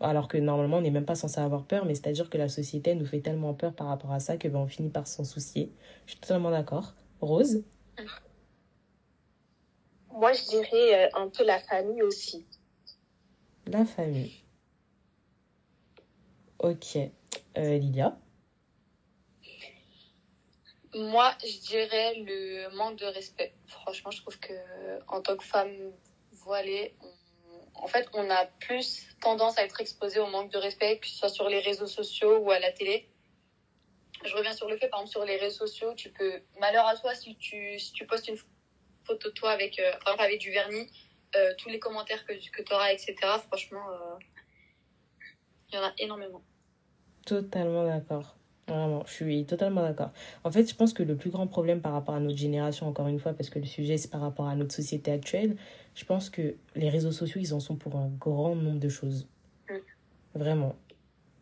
[0.00, 2.94] Alors que normalement, on n'est même pas censé avoir peur, mais c'est-à-dire que la société
[2.94, 5.72] nous fait tellement peur par rapport à ça que ben, on finit par s'en soucier.
[6.06, 6.94] Je suis totalement d'accord.
[7.20, 7.62] Rose?
[10.12, 12.46] Moi, je dirais euh, un peu la famille aussi.
[13.66, 14.32] la famille.
[16.58, 16.96] Ok.
[17.56, 18.18] Euh, Lilia
[20.94, 23.54] Moi, je dirais le manque de respect.
[23.66, 24.52] Franchement, je trouve que
[25.08, 25.92] en tant que femme
[26.32, 27.06] voilée, on-
[27.74, 31.16] en fait, on a plus tendance à être exposé au manque de respect, que ce
[31.16, 33.08] soit sur les réseaux sociaux ou à la télé.
[34.24, 36.96] Je reviens sur le fait, par exemple, sur les réseaux sociaux, tu peux, malheur à
[36.96, 38.36] toi si tu, si tu postes une
[39.04, 40.90] photo de toi avec, euh, par exemple, avec du vernis,
[41.36, 43.14] euh, tous les commentaires que, que tu auras, etc.
[43.46, 44.18] Franchement, euh,
[45.70, 46.42] il y en a énormément.
[47.24, 48.36] Totalement d'accord.
[48.68, 50.10] Vraiment, je suis totalement d'accord.
[50.44, 53.08] En fait, je pense que le plus grand problème par rapport à notre génération, encore
[53.08, 55.56] une fois, parce que le sujet c'est par rapport à notre société actuelle,
[55.94, 59.28] je pense que les réseaux sociaux, ils en sont pour un grand nombre de choses.
[59.68, 59.74] Mm.
[60.38, 60.74] Vraiment.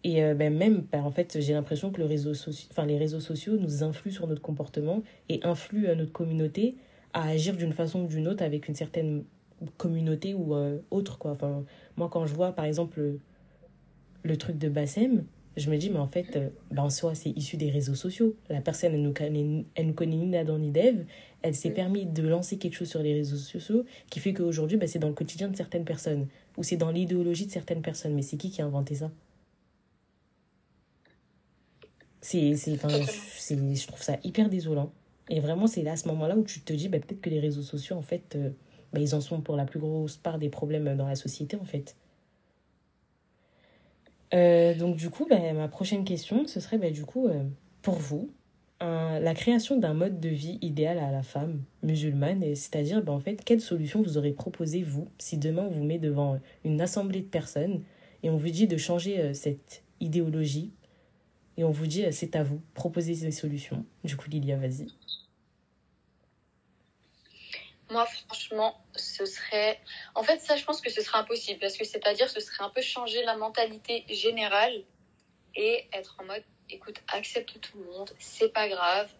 [0.04, 2.96] Et euh, ben, même, ben, en fait, j'ai l'impression que le réseau soci- enfin, les
[2.98, 6.76] réseaux sociaux nous influent sur notre comportement et influent euh, notre communauté
[7.12, 9.24] à agir d'une façon ou d'une autre avec une certaine
[9.76, 11.18] communauté ou euh, autre.
[11.18, 11.32] Quoi.
[11.32, 11.64] Enfin,
[11.96, 13.20] moi, quand je vois, par exemple, le,
[14.22, 15.24] le truc de Bassem,
[15.56, 18.36] je me dis, mais en fait, euh, ben, en soi, c'est issu des réseaux sociaux.
[18.48, 21.04] La personne, elle nous connaît, elle nous connaît ni Adam ni Dev.
[21.42, 21.74] Elle s'est Mm.
[21.74, 25.08] permis de lancer quelque chose sur les réseaux sociaux qui fait qu'aujourd'hui, ben, c'est dans
[25.08, 28.14] le quotidien de certaines personnes ou c'est dans l'idéologie de certaines personnes.
[28.14, 29.10] Mais c'est qui qui a inventé ça?
[32.20, 34.92] C'est, c'est, je, c'est, je trouve ça hyper désolant.
[35.30, 37.40] Et vraiment, c'est là, à ce moment-là, où tu te dis, ben, peut-être que les
[37.40, 38.50] réseaux sociaux, en fait, euh,
[38.92, 41.64] ben, ils en sont pour la plus grosse part des problèmes dans la société, en
[41.64, 41.96] fait.
[44.34, 47.44] Euh, donc du coup, ben, ma prochaine question, ce serait ben, du coup, euh,
[47.82, 48.30] pour vous,
[48.80, 53.44] la création d'un mode de vie idéal à la femme musulmane, c'est-à-dire, ben, en fait,
[53.44, 57.26] quelle solution vous aurez proposé, vous, si demain on vous met devant une assemblée de
[57.26, 57.82] personnes
[58.22, 60.72] et on vous dit de changer euh, cette idéologie,
[61.58, 63.84] et on vous dit, euh, c'est à vous, proposez ces solutions.
[64.04, 64.86] Du coup, Lilia, vas-y.
[67.90, 69.80] Moi, franchement, ce serait.
[70.14, 71.58] En fait, ça, je pense que ce serait impossible.
[71.58, 74.84] Parce que c'est-à-dire, ce serait un peu changer la mentalité générale
[75.56, 79.12] et être en mode écoute, accepte tout le monde, c'est pas grave.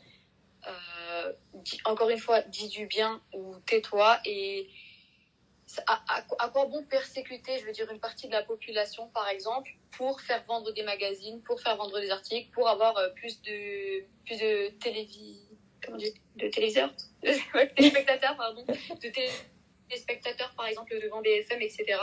[0.67, 1.33] Euh,
[1.85, 4.21] encore une fois, dis du bien ou tais-toi.
[4.25, 4.69] Et
[5.87, 10.21] à, quoi bon persécuter, je veux dire, une partie de la population, par exemple, pour
[10.21, 14.39] faire vendre des magazines, pour faire vendre des articles, pour avoir euh, plus de, plus
[14.39, 14.69] De
[16.49, 16.95] téléviseurs?
[17.23, 19.09] De téléspectateurs, pardon, de
[19.89, 21.99] téléspectateurs, par exemple, devant BFM, etc.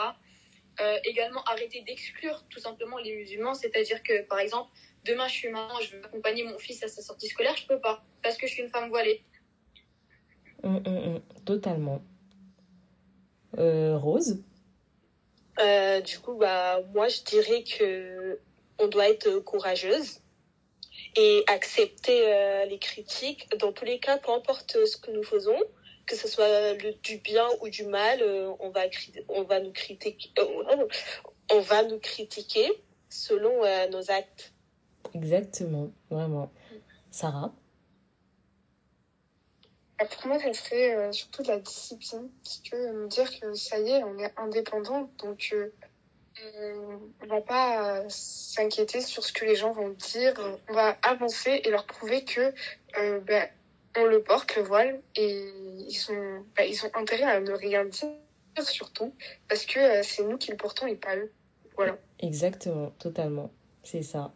[0.81, 4.69] Euh, également, arrêter d'exclure tout simplement les musulmans, c'est-à-dire que, par exemple,
[5.05, 7.79] demain, je suis maman, je veux accompagner mon fils à sa sortie scolaire, je peux
[7.79, 9.23] pas, parce que je suis une femme voilée.
[10.63, 12.01] Hum, hum, hum, totalement.
[13.57, 14.43] Euh, Rose?
[15.59, 18.39] Euh, du coup, bah, moi, je dirais que
[18.77, 20.19] on doit être courageuse
[21.15, 23.47] et accepter euh, les critiques.
[23.57, 25.57] Dans tous les cas, peu importe ce que nous faisons,
[26.05, 28.81] que ce soit le, du bien ou du mal, euh, on va
[29.29, 30.87] on va nous critiquer, euh,
[31.51, 32.69] on va nous critiquer
[33.09, 34.54] selon euh, nos actes.
[35.13, 36.51] Exactement, vraiment.
[37.11, 37.53] Sarah
[39.97, 42.29] Bah, Pour moi, ça serait euh, surtout de la discipline.
[42.43, 47.27] Parce que euh, me dire que ça y est, on est indépendant, donc euh, on
[47.27, 50.33] va pas euh, s'inquiéter sur ce que les gens vont dire.
[50.69, 52.53] On va avancer et leur prouver que
[52.97, 53.47] euh, ben,
[53.97, 55.49] on le porte, le voile, et
[55.87, 58.09] ils, sont, ben, ils ont intérêt à ne rien dire,
[58.61, 59.13] surtout,
[59.47, 61.31] parce que euh, c'est nous qui le portons et pas eux.
[61.75, 61.97] Voilà.
[62.19, 63.51] Exactement, totalement.
[63.83, 64.33] C'est ça.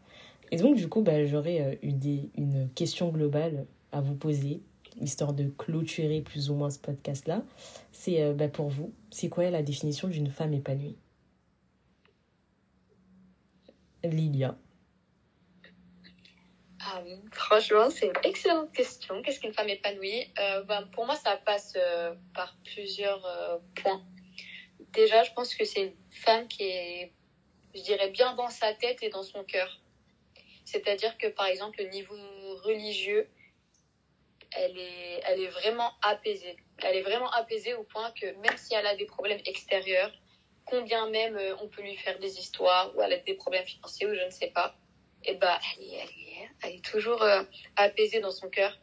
[0.51, 4.61] Et donc, du coup, bah, j'aurais euh, une, des- une question globale à vous poser,
[4.99, 7.43] histoire de clôturer plus ou moins ce podcast-là.
[7.91, 10.97] C'est euh, bah, pour vous, c'est quoi la définition d'une femme épanouie?
[14.03, 14.57] Lilia.
[16.81, 19.21] Ah, franchement, c'est une excellente question.
[19.21, 20.23] Qu'est-ce qu'une femme épanouie?
[20.39, 21.77] Euh, ben, Pour moi, ça passe
[22.33, 23.21] par plusieurs
[23.75, 24.01] points.
[24.93, 27.11] Déjà, je pense que c'est une femme qui est,
[27.75, 29.81] je dirais, bien dans sa tête et dans son cœur.
[30.71, 32.15] C'est-à-dire que, par exemple, au niveau
[32.63, 33.27] religieux,
[34.51, 36.57] elle est, elle est vraiment apaisée.
[36.83, 40.11] Elle est vraiment apaisée au point que même si elle a des problèmes extérieurs,
[40.65, 44.07] combien même euh, on peut lui faire des histoires ou elle a des problèmes financiers
[44.07, 44.75] ou je ne sais pas,
[45.23, 47.43] et bah, elle est, elle est, elle est toujours euh,
[47.75, 48.77] apaisée dans son cœur.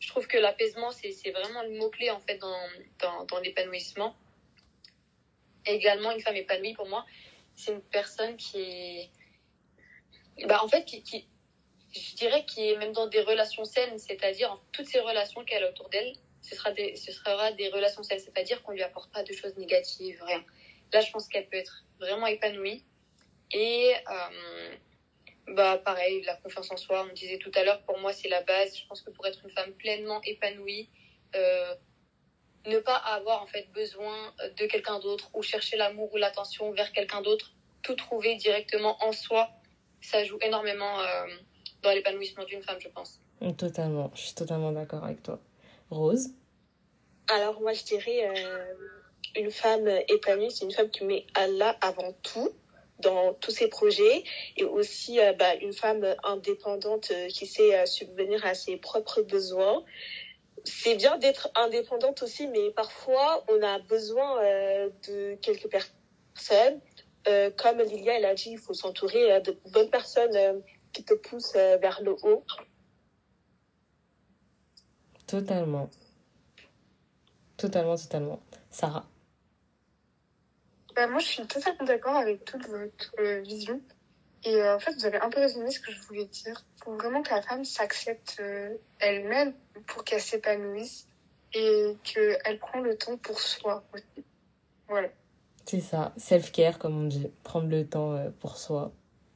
[0.00, 4.14] Je trouve que l'apaisement, c'est vraiment le mot-clé en fait dans, dans, l'épanouissement.
[5.66, 7.04] Également, une femme épanouie, pour moi,
[7.56, 9.10] c'est une personne qui.
[10.46, 11.28] Bah, en fait, qui,
[11.92, 15.70] je dirais qui est même dans des relations saines, c'est-à-dire toutes ces relations qu'elle a
[15.70, 16.12] autour d'elle,
[16.42, 19.56] ce sera des, ce sera des relations saines, c'est-à-dire qu'on lui apporte pas de choses
[19.56, 20.44] négatives, rien.
[20.92, 22.84] Là, je pense qu'elle peut être vraiment épanouie.
[23.50, 24.76] Et euh,
[25.48, 28.42] bah pareil, la confiance en soi, on disait tout à l'heure, pour moi c'est la
[28.42, 28.76] base.
[28.76, 30.90] Je pense que pour être une femme pleinement épanouie,
[31.34, 31.74] euh,
[32.66, 36.92] ne pas avoir en fait besoin de quelqu'un d'autre ou chercher l'amour ou l'attention vers
[36.92, 39.50] quelqu'un d'autre, tout trouver directement en soi,
[40.00, 41.26] ça joue énormément euh,
[41.82, 43.20] dans l'épanouissement d'une femme, je pense.
[43.56, 45.40] Totalement, je suis totalement d'accord avec toi.
[45.90, 46.30] Rose
[47.28, 48.74] Alors moi je dirais euh,
[49.36, 52.50] une femme épanouie, c'est une femme qui met Allah avant tout
[53.00, 54.24] dans tous ses projets
[54.56, 59.84] et aussi euh, bah, une femme indépendante qui sait subvenir à ses propres besoins
[60.68, 66.80] c'est bien d'être indépendante aussi, mais parfois on a besoin euh, de quelques personnes.
[67.26, 70.62] Euh, comme Lilia, elle a dit, il faut s'entourer euh, de bonnes personnes
[70.92, 72.44] qui te poussent vers le haut.
[75.26, 75.90] Totalement.
[77.56, 78.40] Totalement, totalement.
[78.70, 79.06] Sarah
[80.94, 83.80] bah, Moi, je suis totalement d'accord avec toute votre vision.
[84.44, 86.64] Et en fait, vous avez un peu résumé ce que je voulais dire.
[86.76, 88.40] Il faut vraiment que la femme s'accepte
[89.00, 89.52] elle-même
[89.86, 91.08] pour qu'elle s'épanouisse
[91.52, 94.24] et qu'elle prend le temps pour soi aussi.
[94.86, 95.08] Voilà.
[95.68, 98.90] C'est ça, self-care comme on dit, prendre le temps euh, pour soi.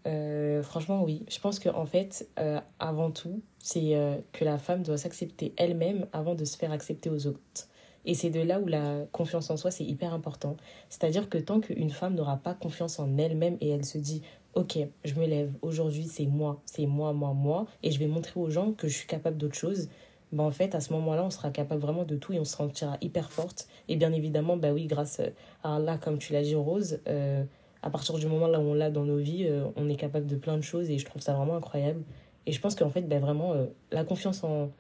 [0.06, 1.26] Euh, franchement, oui.
[1.28, 3.94] Je pense qu'en en fait, euh, avant tout, c'est
[4.32, 7.68] que la femme doit s'accepter elle-même avant de se faire accepter aux autres.
[8.06, 10.56] Et c'est de là où la confiance en soi, c'est hyper important.
[10.88, 14.22] C'est-à-dire que tant qu'une femme n'aura pas confiance en elle-même et elle se dit,
[14.54, 18.40] ok, je me lève, aujourd'hui c'est moi, c'est moi, moi, moi, et je vais montrer
[18.40, 19.90] aux gens que je suis capable d'autre chose,
[20.32, 22.56] bah, en fait, à ce moment-là, on sera capable vraiment de tout et on se
[22.56, 23.68] sentira hyper forte.
[23.88, 25.20] Et bien évidemment, bah oui, grâce
[25.62, 27.44] à Allah, comme tu l'as dit, Rose, euh,
[27.82, 30.26] à partir du moment là où on l'a dans nos vies, euh, on est capable
[30.26, 32.02] de plein de choses et je trouve ça vraiment incroyable.
[32.46, 34.70] Et je pense qu'en fait, bah, vraiment, euh, la confiance en.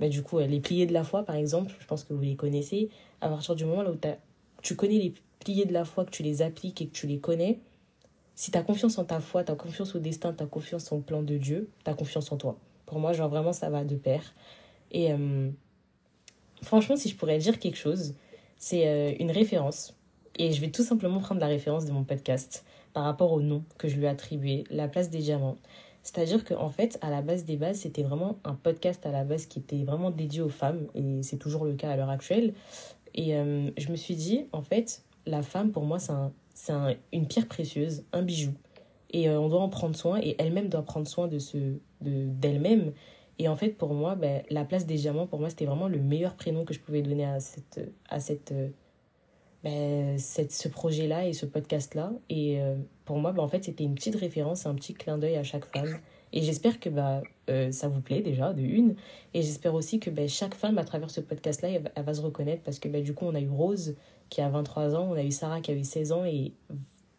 [0.00, 2.36] Bah, du coup, les piliers de la foi, par exemple, je pense que vous les
[2.36, 2.90] connaissez.
[3.20, 3.96] À partir du moment là où
[4.60, 7.18] tu connais les piliers de la foi, que tu les appliques et que tu les
[7.18, 7.60] connais,
[8.34, 10.92] si tu as confiance en ta foi, tu as confiance au destin, tu as confiance
[10.92, 12.58] en plan de Dieu, tu as confiance en toi.
[12.84, 14.34] Pour moi, genre vraiment, ça va de pair.
[14.90, 15.50] Et euh,
[16.62, 18.14] franchement, si je pourrais dire quelque chose,
[18.58, 19.94] c'est euh, une référence.
[20.38, 23.64] Et je vais tout simplement prendre la référence de mon podcast par rapport au nom
[23.78, 25.56] que je lui ai attribué, La place des diamants.
[26.02, 29.46] C'est-à-dire qu'en fait, à la base des bases, c'était vraiment un podcast à la base
[29.46, 32.54] qui était vraiment dédié aux femmes, et c'est toujours le cas à l'heure actuelle.
[33.14, 37.26] Et euh, je me suis dit, en fait, la femme, pour moi, c'est un, une
[37.26, 38.52] pierre précieuse, un bijou.
[39.10, 41.56] Et on doit en prendre soin, et elle-même doit prendre soin de ce
[42.00, 42.92] d'elle-même.
[43.38, 45.98] Et en fait, pour moi, ben, la place des diamants, pour moi, c'était vraiment le
[45.98, 48.52] meilleur prénom que je pouvais donner à, cette, à cette,
[49.66, 52.12] ben, cette, ce projet-là et ce podcast-là.
[52.28, 55.34] Et euh, pour moi, ben, en fait, c'était une petite référence, un petit clin d'œil
[55.34, 55.98] à chaque femme.
[56.32, 57.20] Et j'espère que bah,
[57.50, 58.94] euh, ça vous plaît déjà, de une.
[59.34, 62.62] Et j'espère aussi que ben, chaque femme, à travers ce podcast-là, elle, va se reconnaître.
[62.62, 63.96] Parce que ben, du coup, on a eu Rose
[64.28, 66.52] qui a 23 ans, on a eu Sarah qui a eu 16 ans et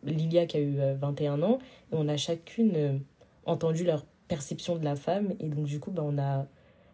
[0.03, 1.59] Lilia qui a eu 21 euh, ans.
[1.91, 3.01] Et on a chacune
[3.45, 5.34] entendu leur perception de la femme.
[5.39, 6.45] Et donc, du coup, bah, on, a,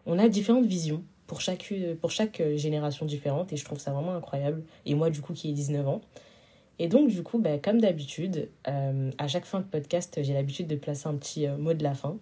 [0.06, 3.54] on a différentes visions pour chaque, pour chaque génération différente.
[3.54, 4.64] Et je trouve ça vraiment incroyable.
[4.86, 6.02] Et moi, du coup, qui ai 19 ans.
[6.80, 10.68] Et donc, du coup, bah, comme d'habitude, euh, à chaque fin de podcast, j'ai l'habitude
[10.68, 12.18] de placer un petit euh, mot de la fin.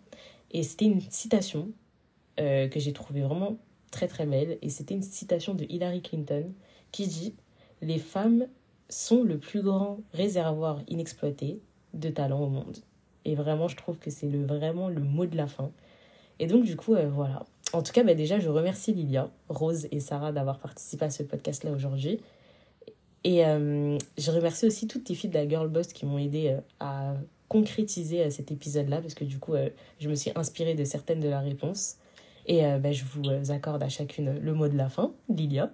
[0.52, 1.70] Et c'était une citation
[2.40, 3.58] euh, que j'ai trouvée vraiment
[3.92, 4.58] très très belle.
[4.62, 6.52] Et c'était une citation de Hillary Clinton
[6.92, 7.34] qui dit
[7.82, 8.48] Les femmes
[8.90, 11.62] sont le plus grand réservoir inexploité
[11.94, 12.78] de talent au monde.
[13.26, 15.72] Et vraiment, je trouve que c'est le, vraiment le mot de la fin.
[16.40, 17.46] Et donc, du coup, euh, voilà.
[17.74, 21.24] En tout cas, bah, déjà, je remercie Lilia, Rose et Sarah d'avoir participé à ce
[21.24, 22.20] podcast-là aujourd'hui.
[23.24, 26.50] Et euh, je remercie aussi toutes les filles de la Girl Boss qui m'ont aidé
[26.50, 27.14] euh, à
[27.48, 29.56] concrétiser cet épisode-là, parce que du coup,
[30.00, 31.98] je me suis inspirée de certaines de leurs réponses.
[32.48, 35.12] Et bah, je vous accorde à chacune le mot de la fin.
[35.28, 35.70] Lilia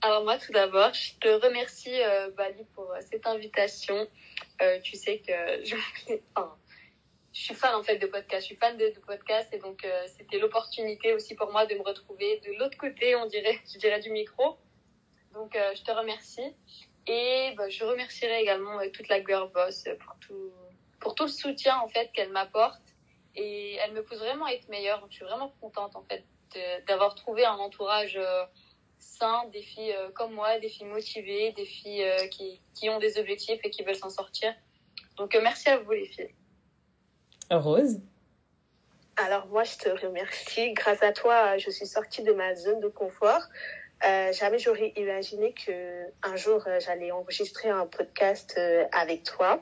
[0.00, 1.98] alors moi, tout d'abord, je te remercie,
[2.36, 4.08] Bali, pour cette invitation.
[4.60, 5.32] Euh, tu sais que
[5.64, 5.76] je,
[7.32, 9.84] je suis fan en fait de podcast, je suis fan de, de podcast et donc
[9.84, 13.78] euh, c'était l'opportunité aussi pour moi de me retrouver de l'autre côté, on dirait, je
[13.78, 14.58] dirais du micro.
[15.34, 16.54] Donc euh, je te remercie
[17.06, 20.52] et bah, je remercierai également toute la girl boss pour tout
[21.00, 22.82] pour tout le soutien en fait qu'elle m'apporte
[23.36, 25.00] et elle me pousse vraiment à être meilleure.
[25.00, 26.24] Donc je suis vraiment contente en fait
[26.88, 28.18] d'avoir trouvé un entourage
[28.98, 32.98] sain, des filles euh, comme moi, des filles motivées, des filles euh, qui, qui, ont
[32.98, 34.52] des objectifs et qui veulent s'en sortir.
[35.16, 36.34] Donc euh, merci à vous les filles.
[37.50, 38.00] Rose?
[39.16, 40.72] Alors moi je te remercie.
[40.72, 43.42] Grâce à toi, je suis sortie de ma zone de confort.
[44.00, 48.60] jamais j'aurais imaginé que un jour j'allais enregistrer un podcast
[48.92, 49.60] avec toi.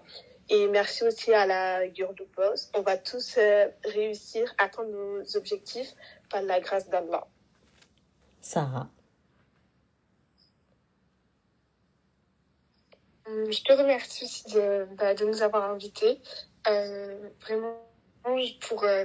[0.48, 2.70] Et merci aussi à la Gurdu Boss.
[2.74, 3.38] On va tous
[3.84, 5.94] réussir à atteindre nos objectifs
[6.28, 7.26] par la grâce d'Allah.
[8.42, 8.88] Sarah.
[13.26, 16.20] Je te remercie de, bah, de nous avoir invités.
[16.68, 17.76] Euh, vraiment,
[18.60, 19.04] pour euh,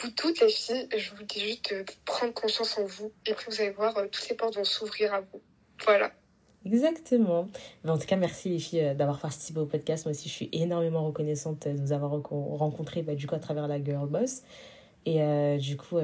[0.00, 3.46] vous toutes les filles, je vous dis juste de prendre conscience en vous et puis
[3.48, 5.40] vous allez voir, euh, toutes les portes vont s'ouvrir à vous.
[5.84, 6.12] Voilà.
[6.64, 7.48] Exactement.
[7.84, 10.06] Mais en tout cas, merci les filles euh, d'avoir participé au podcast.
[10.06, 13.68] Moi aussi, je suis énormément reconnaissante de nous avoir rencontrés bah, du coup à travers
[13.68, 14.42] la Girl Boss.
[15.06, 15.98] Et euh, du coup,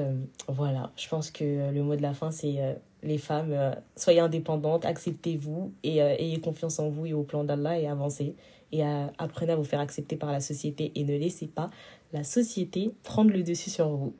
[0.47, 5.71] voilà, je pense que le mot de la fin, c'est les femmes, soyez indépendantes, acceptez-vous
[5.83, 8.35] et ayez confiance en vous et au plan d'Allah et avancez.
[8.71, 8.83] Et
[9.17, 11.69] apprenez à vous faire accepter par la société et ne laissez pas
[12.13, 14.13] la société prendre le dessus sur vous.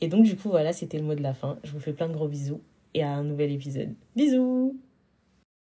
[0.00, 1.58] Et donc, du coup, voilà, c'était le mot de la fin.
[1.62, 2.60] Je vous fais plein de gros bisous
[2.94, 3.94] et à un nouvel épisode.
[4.16, 4.76] Bisous